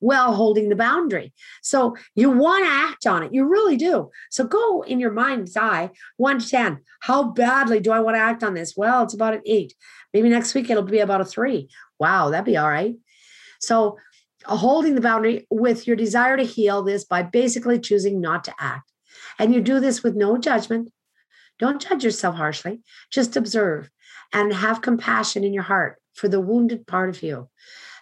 while 0.04 0.34
holding 0.34 0.68
the 0.68 0.76
boundary. 0.76 1.32
So 1.62 1.96
you 2.14 2.30
want 2.30 2.66
to 2.66 2.70
act 2.70 3.08
on 3.08 3.24
it. 3.24 3.34
You 3.34 3.46
really 3.46 3.78
do. 3.78 4.12
So 4.32 4.44
go 4.44 4.82
in 4.82 5.00
your 5.00 5.14
mind's 5.14 5.56
eye, 5.56 5.92
one 6.18 6.40
to 6.40 6.50
10. 6.50 6.80
How 7.00 7.32
badly 7.32 7.80
do 7.80 7.94
I 7.94 8.02
want 8.02 8.16
to 8.18 8.22
act 8.22 8.44
on 8.44 8.54
this? 8.54 8.74
Well, 8.76 9.04
it's 9.04 9.14
about 9.14 9.34
an 9.34 9.42
eight. 9.46 9.74
Maybe 10.14 10.28
next 10.28 10.54
week 10.54 10.70
it'll 10.70 10.84
be 10.84 11.00
about 11.00 11.22
a 11.22 11.26
three. 11.26 11.70
Wow, 12.00 12.30
that'd 12.30 12.46
be 12.46 12.58
all 12.58 12.68
right. 12.68 12.96
So 13.62 13.98
uh, 14.46 14.58
holding 14.58 14.96
the 14.96 15.02
boundary 15.02 15.48
with 15.50 15.88
your 15.88 15.96
desire 15.96 16.36
to 16.36 16.44
heal 16.44 16.84
this 16.84 17.06
by 17.06 17.24
basically 17.24 17.80
choosing 17.80 18.20
not 18.20 18.44
to 18.44 18.54
act. 18.60 18.92
And 19.40 19.54
you 19.54 19.62
do 19.62 19.80
this 19.80 20.04
with 20.04 20.18
no 20.18 20.38
judgment. 20.38 20.92
Don't 21.60 21.82
judge 21.82 22.04
yourself 22.04 22.36
harshly. 22.36 22.82
Just 23.10 23.38
observe 23.38 23.90
and 24.34 24.54
have 24.54 24.82
compassion 24.82 25.46
in 25.46 25.54
your 25.54 25.64
heart 25.64 25.96
for 26.14 26.28
the 26.28 26.42
wounded 26.42 26.86
part 26.88 27.10
of 27.10 27.24
you. 27.24 27.48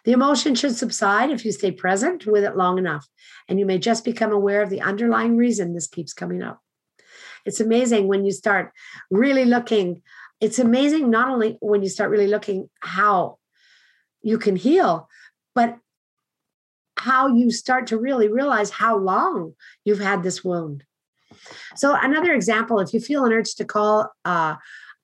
The 0.03 0.13
emotion 0.13 0.55
should 0.55 0.75
subside 0.75 1.29
if 1.29 1.45
you 1.45 1.51
stay 1.51 1.71
present 1.71 2.25
with 2.25 2.43
it 2.43 2.57
long 2.57 2.77
enough, 2.77 3.07
and 3.47 3.59
you 3.59 3.65
may 3.65 3.77
just 3.77 4.03
become 4.03 4.31
aware 4.31 4.63
of 4.63 4.69
the 4.69 4.81
underlying 4.81 5.37
reason 5.37 5.73
this 5.73 5.87
keeps 5.87 6.13
coming 6.13 6.41
up. 6.41 6.59
It's 7.45 7.59
amazing 7.59 8.07
when 8.07 8.25
you 8.25 8.31
start 8.31 8.71
really 9.09 9.45
looking. 9.45 10.01
It's 10.39 10.59
amazing 10.59 11.09
not 11.09 11.29
only 11.29 11.57
when 11.61 11.83
you 11.83 11.89
start 11.89 12.09
really 12.09 12.27
looking 12.27 12.69
how 12.79 13.37
you 14.21 14.37
can 14.37 14.55
heal, 14.55 15.07
but 15.53 15.77
how 16.97 17.27
you 17.27 17.51
start 17.51 17.87
to 17.87 17.97
really 17.97 18.27
realize 18.27 18.69
how 18.69 18.97
long 18.97 19.53
you've 19.83 19.99
had 19.99 20.23
this 20.23 20.43
wound. 20.43 20.83
So, 21.75 21.95
another 21.99 22.33
example 22.33 22.79
if 22.79 22.93
you 22.93 22.99
feel 22.99 23.25
an 23.25 23.33
urge 23.33 23.55
to 23.55 23.65
call 23.65 24.11
uh, 24.25 24.55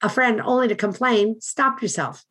a 0.02 0.08
friend 0.08 0.40
only 0.40 0.68
to 0.68 0.74
complain, 0.74 1.40
stop 1.40 1.82
yourself. 1.82 2.24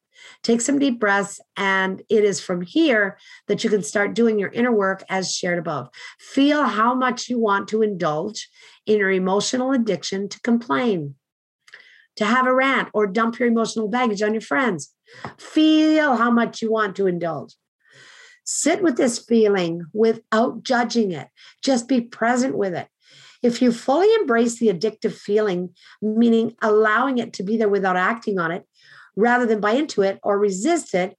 Take 0.43 0.61
some 0.61 0.79
deep 0.79 0.99
breaths, 0.99 1.39
and 1.55 2.01
it 2.09 2.23
is 2.23 2.39
from 2.39 2.61
here 2.61 3.17
that 3.47 3.63
you 3.63 3.69
can 3.69 3.83
start 3.83 4.13
doing 4.13 4.39
your 4.39 4.49
inner 4.49 4.71
work 4.71 5.03
as 5.09 5.33
shared 5.33 5.59
above. 5.59 5.89
Feel 6.19 6.63
how 6.63 6.93
much 6.93 7.29
you 7.29 7.39
want 7.39 7.67
to 7.69 7.81
indulge 7.81 8.49
in 8.85 8.97
your 8.99 9.11
emotional 9.11 9.71
addiction 9.71 10.29
to 10.29 10.39
complain, 10.41 11.15
to 12.15 12.25
have 12.25 12.47
a 12.47 12.53
rant, 12.53 12.89
or 12.93 13.07
dump 13.07 13.39
your 13.39 13.47
emotional 13.47 13.87
baggage 13.87 14.21
on 14.21 14.33
your 14.33 14.41
friends. 14.41 14.93
Feel 15.37 16.15
how 16.15 16.31
much 16.31 16.61
you 16.61 16.71
want 16.71 16.95
to 16.95 17.07
indulge. 17.07 17.53
Sit 18.43 18.81
with 18.81 18.95
this 18.95 19.19
feeling 19.19 19.81
without 19.93 20.63
judging 20.63 21.11
it, 21.11 21.27
just 21.61 21.87
be 21.87 21.99
present 21.99 22.57
with 22.57 22.73
it. 22.73 22.87
If 23.43 23.61
you 23.61 23.71
fully 23.71 24.11
embrace 24.15 24.57
the 24.57 24.69
addictive 24.69 25.13
feeling, 25.13 25.75
meaning 26.01 26.55
allowing 26.61 27.17
it 27.17 27.33
to 27.33 27.43
be 27.43 27.57
there 27.57 27.69
without 27.69 27.97
acting 27.97 28.39
on 28.39 28.51
it, 28.51 28.65
rather 29.17 29.45
than 29.45 29.59
buy 29.59 29.71
into 29.71 30.01
it 30.01 30.19
or 30.23 30.39
resist 30.39 30.93
it, 30.93 31.17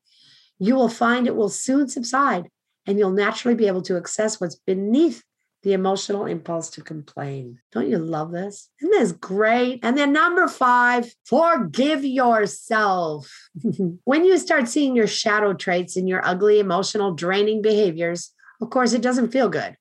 you 0.59 0.75
will 0.75 0.89
find 0.89 1.27
it 1.27 1.37
will 1.37 1.51
soon 1.51 1.89
subside 1.89 2.49
and 2.87 2.99
you'll 2.99 3.11
naturally 3.11 3.55
be 3.55 3.67
able 3.67 3.83
to 3.83 3.97
access 3.97 4.41
what's 4.41 4.57
beneath 4.57 5.23
the 5.63 5.73
emotional 5.73 6.25
impulse 6.25 6.71
to 6.71 6.83
complain. 6.83 7.59
Don't 7.73 7.91
you 7.91 7.99
love 7.99 8.31
this? 8.31 8.71
Isn't 8.81 8.93
this 8.93 9.13
great? 9.13 9.81
And 9.83 9.99
then 9.99 10.13
number 10.13 10.47
five, 10.47 11.13
forgive 11.25 12.05
yourself. 12.05 13.51
when 14.05 14.25
you 14.25 14.39
start 14.39 14.69
seeing 14.69 14.95
your 14.95 15.09
shadow 15.09 15.53
traits 15.53 15.97
and 15.97 16.09
your 16.09 16.25
ugly, 16.25 16.61
emotional, 16.61 17.13
draining 17.13 17.61
behaviors, 17.61 18.33
of 18.61 18.71
course, 18.71 18.93
it 18.93 19.03
doesn't 19.03 19.33
feel 19.33 19.49
good. 19.49 19.77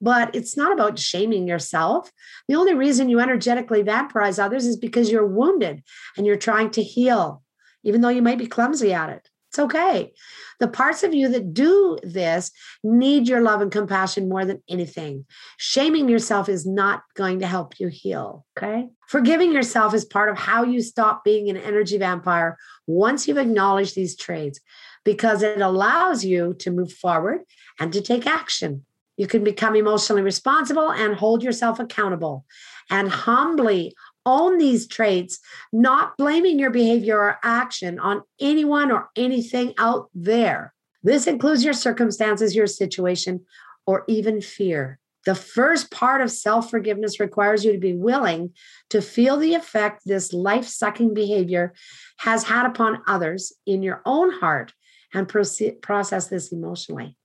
But 0.00 0.34
it's 0.34 0.56
not 0.56 0.72
about 0.72 0.98
shaming 0.98 1.46
yourself. 1.46 2.10
The 2.48 2.54
only 2.54 2.72
reason 2.72 3.10
you 3.10 3.20
energetically 3.20 3.84
vampirize 3.84 4.42
others 4.42 4.64
is 4.64 4.76
because 4.76 5.10
you're 5.10 5.26
wounded 5.26 5.82
and 6.16 6.26
you're 6.26 6.36
trying 6.36 6.70
to 6.70 6.82
heal, 6.82 7.42
even 7.82 8.00
though 8.00 8.08
you 8.08 8.22
might 8.22 8.38
be 8.38 8.46
clumsy 8.46 8.92
at 8.92 9.10
it. 9.10 9.28
It's 9.50 9.58
okay. 9.58 10.12
The 10.60 10.68
parts 10.68 11.02
of 11.02 11.12
you 11.12 11.28
that 11.30 11.52
do 11.52 11.98
this 12.04 12.52
need 12.84 13.26
your 13.26 13.40
love 13.40 13.60
and 13.60 13.72
compassion 13.72 14.28
more 14.28 14.44
than 14.44 14.62
anything. 14.68 15.24
Shaming 15.56 16.08
yourself 16.08 16.48
is 16.48 16.64
not 16.64 17.02
going 17.14 17.40
to 17.40 17.48
help 17.48 17.80
you 17.80 17.88
heal. 17.88 18.46
Okay. 18.56 18.88
Forgiving 19.08 19.52
yourself 19.52 19.92
is 19.92 20.04
part 20.04 20.28
of 20.28 20.38
how 20.38 20.62
you 20.62 20.80
stop 20.80 21.24
being 21.24 21.50
an 21.50 21.56
energy 21.56 21.98
vampire 21.98 22.58
once 22.86 23.26
you've 23.26 23.38
acknowledged 23.38 23.96
these 23.96 24.16
traits, 24.16 24.60
because 25.04 25.42
it 25.42 25.60
allows 25.60 26.24
you 26.24 26.54
to 26.60 26.70
move 26.70 26.92
forward 26.92 27.40
and 27.80 27.92
to 27.92 28.00
take 28.00 28.28
action. 28.28 28.84
You 29.16 29.26
can 29.26 29.42
become 29.42 29.74
emotionally 29.74 30.22
responsible 30.22 30.92
and 30.92 31.14
hold 31.14 31.42
yourself 31.42 31.80
accountable 31.80 32.44
and 32.88 33.08
humbly 33.08 33.94
own 34.26 34.58
these 34.58 34.86
traits, 34.86 35.38
not 35.72 36.16
blaming 36.16 36.58
your 36.58 36.70
behavior 36.70 37.18
or 37.18 37.38
action 37.42 37.98
on 37.98 38.22
anyone 38.40 38.90
or 38.90 39.10
anything 39.16 39.74
out 39.78 40.08
there. 40.14 40.74
This 41.02 41.26
includes 41.26 41.64
your 41.64 41.74
circumstances, 41.74 42.54
your 42.54 42.66
situation, 42.66 43.44
or 43.86 44.04
even 44.06 44.40
fear. 44.40 44.98
The 45.26 45.34
first 45.34 45.90
part 45.90 46.22
of 46.22 46.30
self 46.30 46.70
forgiveness 46.70 47.20
requires 47.20 47.64
you 47.64 47.72
to 47.72 47.78
be 47.78 47.94
willing 47.94 48.54
to 48.88 49.02
feel 49.02 49.36
the 49.36 49.54
effect 49.54 50.02
this 50.04 50.32
life 50.32 50.66
sucking 50.66 51.12
behavior 51.12 51.74
has 52.18 52.44
had 52.44 52.66
upon 52.66 53.02
others 53.06 53.52
in 53.66 53.82
your 53.82 54.00
own 54.06 54.32
heart 54.32 54.72
and 55.12 55.28
proceed, 55.28 55.82
process 55.82 56.28
this 56.28 56.52
emotionally. 56.52 57.16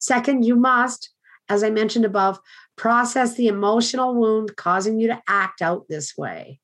Second, 0.00 0.44
you 0.44 0.56
must, 0.56 1.10
as 1.48 1.62
I 1.62 1.70
mentioned 1.70 2.04
above, 2.04 2.40
process 2.78 3.34
the 3.34 3.48
emotional 3.48 4.14
wound 4.14 4.56
causing 4.56 4.98
you 4.98 5.08
to 5.08 5.20
act 5.28 5.60
out 5.60 5.86
this 5.88 6.16
way. 6.16 6.60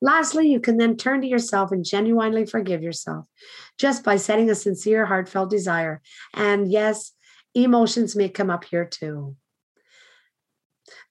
Lastly, 0.00 0.48
you 0.48 0.60
can 0.60 0.76
then 0.76 0.96
turn 0.96 1.22
to 1.22 1.26
yourself 1.26 1.72
and 1.72 1.84
genuinely 1.84 2.46
forgive 2.46 2.82
yourself 2.82 3.26
just 3.78 4.04
by 4.04 4.16
setting 4.16 4.50
a 4.50 4.54
sincere, 4.54 5.06
heartfelt 5.06 5.50
desire. 5.50 6.02
And 6.34 6.70
yes, 6.70 7.12
emotions 7.54 8.14
may 8.14 8.28
come 8.28 8.50
up 8.50 8.64
here 8.64 8.84
too. 8.84 9.36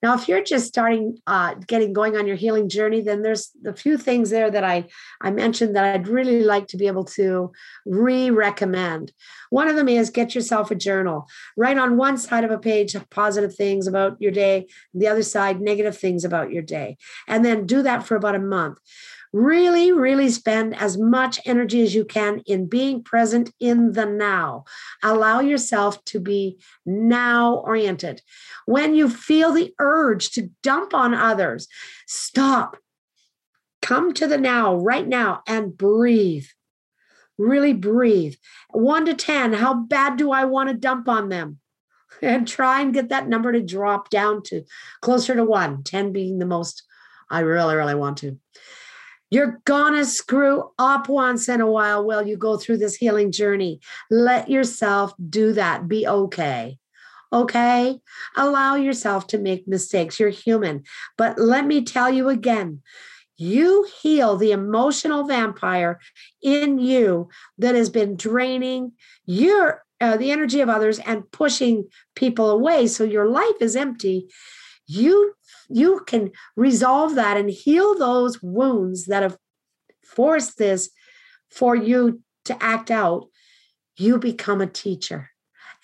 Now, 0.02 0.14
if 0.14 0.28
you're 0.28 0.44
just 0.44 0.66
starting, 0.66 1.18
uh, 1.26 1.54
getting 1.66 1.92
going 1.92 2.16
on 2.16 2.26
your 2.26 2.36
healing 2.36 2.68
journey, 2.68 3.00
then 3.00 3.22
there's 3.22 3.50
a 3.66 3.74
few 3.74 3.98
things 3.98 4.30
there 4.30 4.50
that 4.50 4.62
I, 4.62 4.86
I 5.20 5.30
mentioned 5.30 5.74
that 5.74 5.94
I'd 5.94 6.08
really 6.08 6.42
like 6.44 6.68
to 6.68 6.76
be 6.76 6.86
able 6.86 7.04
to 7.04 7.52
re 7.84 8.30
recommend. 8.30 9.12
One 9.50 9.68
of 9.68 9.76
them 9.76 9.88
is 9.88 10.10
get 10.10 10.34
yourself 10.34 10.70
a 10.70 10.76
journal. 10.76 11.26
Write 11.56 11.78
on 11.78 11.96
one 11.96 12.16
side 12.16 12.44
of 12.44 12.50
a 12.50 12.58
page 12.58 12.94
positive 13.10 13.54
things 13.54 13.86
about 13.86 14.16
your 14.20 14.32
day, 14.32 14.68
the 14.94 15.08
other 15.08 15.22
side, 15.22 15.60
negative 15.60 15.96
things 15.96 16.24
about 16.24 16.52
your 16.52 16.62
day. 16.62 16.96
And 17.26 17.44
then 17.44 17.66
do 17.66 17.82
that 17.82 18.06
for 18.06 18.16
about 18.16 18.34
a 18.34 18.40
month. 18.40 18.78
Really, 19.32 19.92
really 19.92 20.30
spend 20.30 20.74
as 20.74 20.96
much 20.96 21.38
energy 21.44 21.82
as 21.82 21.94
you 21.94 22.04
can 22.04 22.40
in 22.46 22.66
being 22.66 23.02
present 23.02 23.52
in 23.60 23.92
the 23.92 24.06
now. 24.06 24.64
Allow 25.02 25.40
yourself 25.40 26.02
to 26.06 26.20
be 26.20 26.58
now 26.86 27.56
oriented. 27.56 28.22
When 28.64 28.94
you 28.94 29.08
feel 29.10 29.52
the 29.52 29.74
urge 29.78 30.30
to 30.30 30.50
dump 30.62 30.94
on 30.94 31.12
others, 31.12 31.68
stop. 32.06 32.78
Come 33.82 34.14
to 34.14 34.26
the 34.26 34.38
now, 34.38 34.76
right 34.76 35.06
now, 35.06 35.42
and 35.46 35.76
breathe. 35.76 36.46
Really 37.36 37.74
breathe. 37.74 38.34
One 38.70 39.04
to 39.06 39.14
10, 39.14 39.52
how 39.52 39.74
bad 39.74 40.16
do 40.16 40.32
I 40.32 40.44
want 40.44 40.70
to 40.70 40.74
dump 40.74 41.08
on 41.08 41.28
them? 41.28 41.58
And 42.22 42.48
try 42.48 42.80
and 42.80 42.92
get 42.92 43.10
that 43.10 43.28
number 43.28 43.52
to 43.52 43.62
drop 43.62 44.10
down 44.10 44.42
to 44.44 44.64
closer 45.02 45.36
to 45.36 45.44
one, 45.44 45.84
10 45.84 46.10
being 46.10 46.38
the 46.38 46.46
most 46.46 46.82
I 47.30 47.40
really, 47.40 47.76
really 47.76 47.94
want 47.94 48.16
to. 48.18 48.38
You're 49.30 49.60
gonna 49.64 50.04
screw 50.04 50.70
up 50.78 51.08
once 51.08 51.48
in 51.48 51.60
a 51.60 51.70
while 51.70 52.04
while 52.04 52.26
you 52.26 52.36
go 52.36 52.56
through 52.56 52.78
this 52.78 52.96
healing 52.96 53.30
journey. 53.32 53.80
Let 54.10 54.48
yourself 54.48 55.12
do 55.28 55.52
that. 55.52 55.88
Be 55.88 56.06
okay. 56.06 56.78
Okay? 57.32 58.00
Allow 58.36 58.76
yourself 58.76 59.26
to 59.28 59.38
make 59.38 59.68
mistakes. 59.68 60.18
You're 60.18 60.30
human. 60.30 60.84
But 61.18 61.38
let 61.38 61.66
me 61.66 61.84
tell 61.84 62.10
you 62.10 62.28
again 62.28 62.82
you 63.38 63.86
heal 64.02 64.36
the 64.36 64.50
emotional 64.50 65.24
vampire 65.24 66.00
in 66.42 66.78
you 66.78 67.28
that 67.56 67.74
has 67.74 67.88
been 67.88 68.16
draining 68.16 68.92
your 69.26 69.84
uh, 70.00 70.16
the 70.16 70.30
energy 70.30 70.60
of 70.60 70.68
others 70.68 70.98
and 71.00 71.30
pushing 71.32 71.88
people 72.14 72.50
away 72.50 72.86
so 72.86 73.02
your 73.04 73.28
life 73.28 73.56
is 73.60 73.74
empty 73.74 74.28
you 74.86 75.34
you 75.68 76.02
can 76.06 76.30
resolve 76.56 77.14
that 77.14 77.36
and 77.36 77.50
heal 77.50 77.98
those 77.98 78.42
wounds 78.42 79.06
that 79.06 79.22
have 79.22 79.36
forced 80.04 80.58
this 80.58 80.90
for 81.50 81.76
you 81.76 82.22
to 82.44 82.62
act 82.62 82.90
out, 82.90 83.28
you 83.96 84.18
become 84.18 84.60
a 84.60 84.66
teacher. 84.66 85.30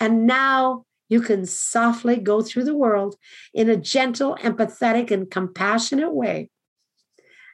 And 0.01 0.27
now 0.27 0.85
you 1.09 1.20
can 1.20 1.47
softly 1.47 2.16
go 2.16 2.42
through 2.42 2.64
the 2.64 2.77
world 2.77 3.16
in 3.53 3.68
a 3.68 3.77
gentle, 3.77 4.37
empathetic, 4.37 5.11
and 5.11 5.31
compassionate 5.31 6.12
way 6.12 6.51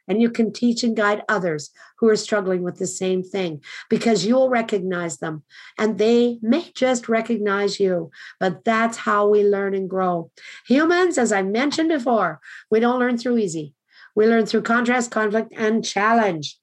and 0.07 0.21
you 0.21 0.29
can 0.29 0.51
teach 0.51 0.83
and 0.83 0.95
guide 0.95 1.23
others 1.29 1.71
who 1.97 2.09
are 2.09 2.15
struggling 2.15 2.63
with 2.63 2.77
the 2.77 2.87
same 2.87 3.23
thing 3.23 3.61
because 3.89 4.25
you'll 4.25 4.49
recognize 4.49 5.17
them 5.17 5.43
and 5.77 5.97
they 5.97 6.39
may 6.41 6.71
just 6.75 7.07
recognize 7.07 7.79
you. 7.79 8.11
But 8.39 8.63
that's 8.65 8.97
how 8.97 9.27
we 9.27 9.43
learn 9.43 9.73
and 9.73 9.89
grow. 9.89 10.31
Humans, 10.67 11.17
as 11.17 11.31
I 11.31 11.43
mentioned 11.43 11.89
before, 11.89 12.39
we 12.69 12.79
don't 12.79 12.99
learn 12.99 13.17
through 13.17 13.37
easy, 13.37 13.73
we 14.15 14.27
learn 14.27 14.45
through 14.45 14.63
contrast, 14.63 15.11
conflict, 15.11 15.53
and 15.55 15.85
challenge. 15.85 16.57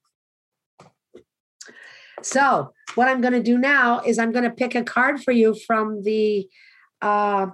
So, 2.21 2.73
what 2.95 3.07
I'm 3.07 3.21
going 3.21 3.33
to 3.33 3.43
do 3.43 3.57
now 3.57 4.01
is 4.01 4.19
I'm 4.19 4.31
going 4.31 4.43
to 4.43 4.49
pick 4.49 4.75
a 4.75 4.83
card 4.83 5.23
for 5.23 5.31
you 5.31 5.55
from 5.55 6.03
the 6.03 6.49
uh, 7.01 7.47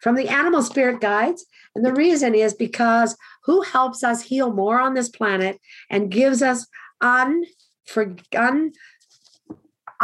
from 0.00 0.14
the 0.14 0.28
animal 0.28 0.62
spirit 0.62 1.00
guides. 1.00 1.46
And 1.74 1.84
the 1.84 1.94
reason 1.94 2.34
is 2.34 2.54
because 2.54 3.16
who 3.44 3.62
helps 3.62 4.04
us 4.04 4.22
heal 4.22 4.52
more 4.52 4.80
on 4.80 4.94
this 4.94 5.08
planet 5.08 5.60
and 5.88 6.10
gives 6.10 6.42
us 6.42 6.66
un, 7.00 7.44
for, 7.86 8.16
un, 8.36 8.72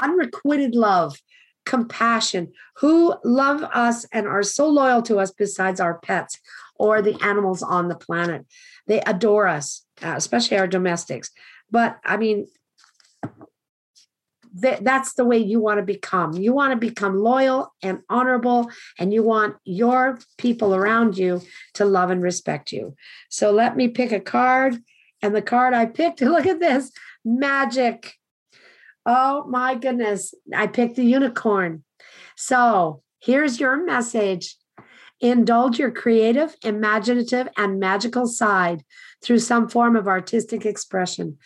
unrequited 0.01 0.75
love, 0.75 1.20
compassion, 1.64 2.53
who 2.77 3.14
love 3.25 3.62
us 3.62 4.07
and 4.12 4.27
are 4.27 4.42
so 4.42 4.68
loyal 4.68 5.03
to 5.03 5.18
us 5.18 5.31
besides 5.31 5.81
our 5.81 5.99
pets 6.01 6.38
or 6.77 7.03
the 7.03 7.20
animals 7.22 7.62
on 7.62 7.88
the 7.88 7.96
planet. 7.96 8.46
They 8.87 9.01
adore 9.01 9.49
us, 9.49 9.85
uh, 10.03 10.14
especially 10.16 10.59
our 10.59 10.66
domestics. 10.66 11.31
But 11.70 11.99
I 12.05 12.16
mean, 12.16 12.46
th- 14.61 14.81
that's 14.83 15.14
the 15.14 15.25
way 15.25 15.38
you 15.38 15.61
want 15.61 15.79
to 15.79 15.85
become. 15.85 16.35
You 16.35 16.53
want 16.53 16.73
to 16.73 16.77
become 16.77 17.16
loyal 17.16 17.73
and 17.83 18.01
honorable, 18.09 18.71
and 18.99 19.12
you 19.12 19.23
want 19.23 19.57
your 19.64 20.19
people 20.38 20.75
around 20.75 21.19
you 21.19 21.42
to 21.75 21.85
love 21.85 22.11
and 22.11 22.23
respect 22.23 22.73
you. 22.73 22.95
So 23.31 23.51
let 23.51 23.77
me 23.77 23.88
pick 23.88 24.12
a 24.12 24.21
card. 24.21 24.79
And 25.23 25.35
the 25.35 25.42
card 25.42 25.75
I 25.75 25.87
picked, 25.87 26.21
look 26.23 26.47
at 26.47 26.61
this 26.61 26.92
magic. 27.25 28.14
Oh 29.05 29.45
my 29.47 29.75
goodness. 29.75 30.35
I 30.55 30.66
picked 30.66 30.97
the 30.97 31.05
unicorn. 31.05 31.85
So 32.37 33.03
here's 33.21 33.59
your 33.59 33.85
message 33.85 34.57
Indulge 35.20 35.79
your 35.79 35.90
creative, 35.90 36.55
imaginative, 36.62 37.48
and 37.57 37.81
magical 37.81 38.26
side 38.26 38.85
through 39.22 39.38
some 39.38 39.68
form 39.68 39.96
of 39.96 40.07
artistic 40.07 40.66
expression. 40.66 41.38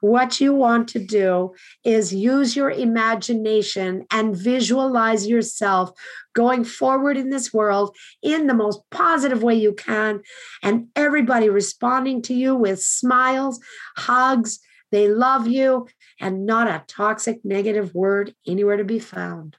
What 0.00 0.40
you 0.40 0.54
want 0.54 0.88
to 0.88 0.98
do 0.98 1.54
is 1.84 2.14
use 2.14 2.56
your 2.56 2.70
imagination 2.70 4.06
and 4.10 4.36
visualize 4.36 5.26
yourself 5.26 5.90
going 6.34 6.64
forward 6.64 7.16
in 7.16 7.30
this 7.30 7.52
world 7.52 7.94
in 8.22 8.46
the 8.46 8.54
most 8.54 8.80
positive 8.90 9.42
way 9.42 9.56
you 9.56 9.74
can, 9.74 10.22
and 10.62 10.86
everybody 10.96 11.50
responding 11.50 12.22
to 12.22 12.34
you 12.34 12.54
with 12.54 12.80
smiles, 12.80 13.60
hugs. 13.96 14.60
They 14.90 15.08
love 15.08 15.46
you, 15.46 15.86
and 16.18 16.46
not 16.46 16.66
a 16.66 16.82
toxic 16.86 17.44
negative 17.44 17.94
word 17.94 18.34
anywhere 18.46 18.78
to 18.78 18.84
be 18.84 19.00
found. 19.00 19.56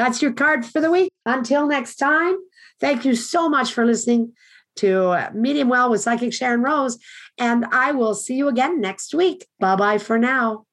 That's 0.00 0.22
your 0.22 0.32
card 0.32 0.64
for 0.64 0.80
the 0.80 0.90
week. 0.90 1.12
Until 1.26 1.66
next 1.66 1.96
time, 1.96 2.38
thank 2.80 3.04
you 3.04 3.14
so 3.14 3.50
much 3.50 3.74
for 3.74 3.84
listening 3.84 4.32
to 4.76 5.28
Medium 5.34 5.68
Well 5.68 5.90
with 5.90 6.00
Psychic 6.00 6.32
Sharon 6.32 6.62
Rose. 6.62 6.98
And 7.36 7.66
I 7.66 7.92
will 7.92 8.14
see 8.14 8.34
you 8.34 8.48
again 8.48 8.80
next 8.80 9.12
week. 9.14 9.46
Bye 9.58 9.76
bye 9.76 9.98
for 9.98 10.18
now. 10.18 10.64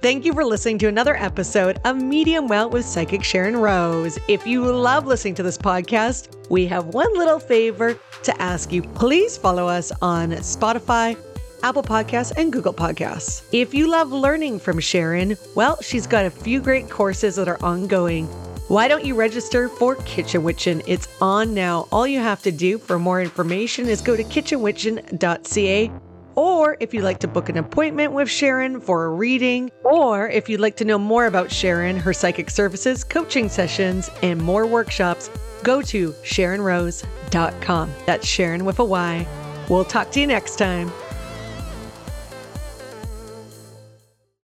Thank 0.00 0.24
you 0.24 0.32
for 0.32 0.44
listening 0.44 0.78
to 0.78 0.86
another 0.86 1.16
episode 1.16 1.80
of 1.84 2.00
Medium 2.00 2.46
Well 2.46 2.70
with 2.70 2.86
Psychic 2.86 3.24
Sharon 3.24 3.56
Rose. 3.56 4.16
If 4.28 4.46
you 4.46 4.64
love 4.64 5.08
listening 5.08 5.34
to 5.34 5.42
this 5.42 5.58
podcast, 5.58 6.48
we 6.50 6.68
have 6.68 6.94
one 6.94 7.12
little 7.18 7.40
favor 7.40 7.98
to 8.22 8.40
ask 8.40 8.72
you. 8.72 8.82
Please 8.82 9.36
follow 9.36 9.66
us 9.66 9.90
on 10.00 10.30
Spotify, 10.30 11.16
Apple 11.62 11.82
Podcasts, 11.82 12.32
and 12.36 12.52
Google 12.52 12.74
Podcasts. 12.74 13.42
If 13.52 13.74
you 13.74 13.88
love 13.88 14.12
learning 14.12 14.60
from 14.60 14.80
Sharon, 14.80 15.36
well, 15.54 15.80
she's 15.82 16.06
got 16.06 16.26
a 16.26 16.30
few 16.30 16.60
great 16.60 16.90
courses 16.90 17.36
that 17.36 17.48
are 17.48 17.62
ongoing. 17.62 18.26
Why 18.68 18.86
don't 18.86 19.04
you 19.04 19.14
register 19.14 19.68
for 19.68 19.96
Kitchen 19.96 20.44
Witchin? 20.44 20.82
It's 20.86 21.08
on 21.20 21.54
now. 21.54 21.88
All 21.90 22.06
you 22.06 22.20
have 22.20 22.42
to 22.42 22.52
do 22.52 22.78
for 22.78 22.98
more 22.98 23.20
information 23.20 23.88
is 23.88 24.00
go 24.00 24.16
to 24.16 24.22
kitchenwitchin.ca 24.22 25.90
or 26.40 26.76
if 26.80 26.94
you'd 26.94 27.04
like 27.04 27.18
to 27.18 27.28
book 27.28 27.48
an 27.48 27.58
appointment 27.58 28.12
with 28.12 28.30
Sharon 28.30 28.80
for 28.80 29.04
a 29.04 29.10
reading, 29.10 29.70
or 29.84 30.28
if 30.28 30.48
you'd 30.48 30.60
like 30.60 30.76
to 30.76 30.84
know 30.84 30.98
more 30.98 31.26
about 31.26 31.50
Sharon, 31.50 31.96
her 31.98 32.12
psychic 32.12 32.48
services, 32.48 33.04
coaching 33.04 33.48
sessions, 33.48 34.08
and 34.22 34.40
more 34.40 34.66
workshops, 34.66 35.28
go 35.62 35.82
to 35.82 36.12
SharonRose.com. 36.24 37.92
That's 38.06 38.26
Sharon 38.26 38.64
with 38.64 38.78
a 38.78 38.84
Y. 38.84 39.26
We'll 39.68 39.84
talk 39.84 40.10
to 40.12 40.20
you 40.20 40.26
next 40.26 40.56
time. 40.56 40.90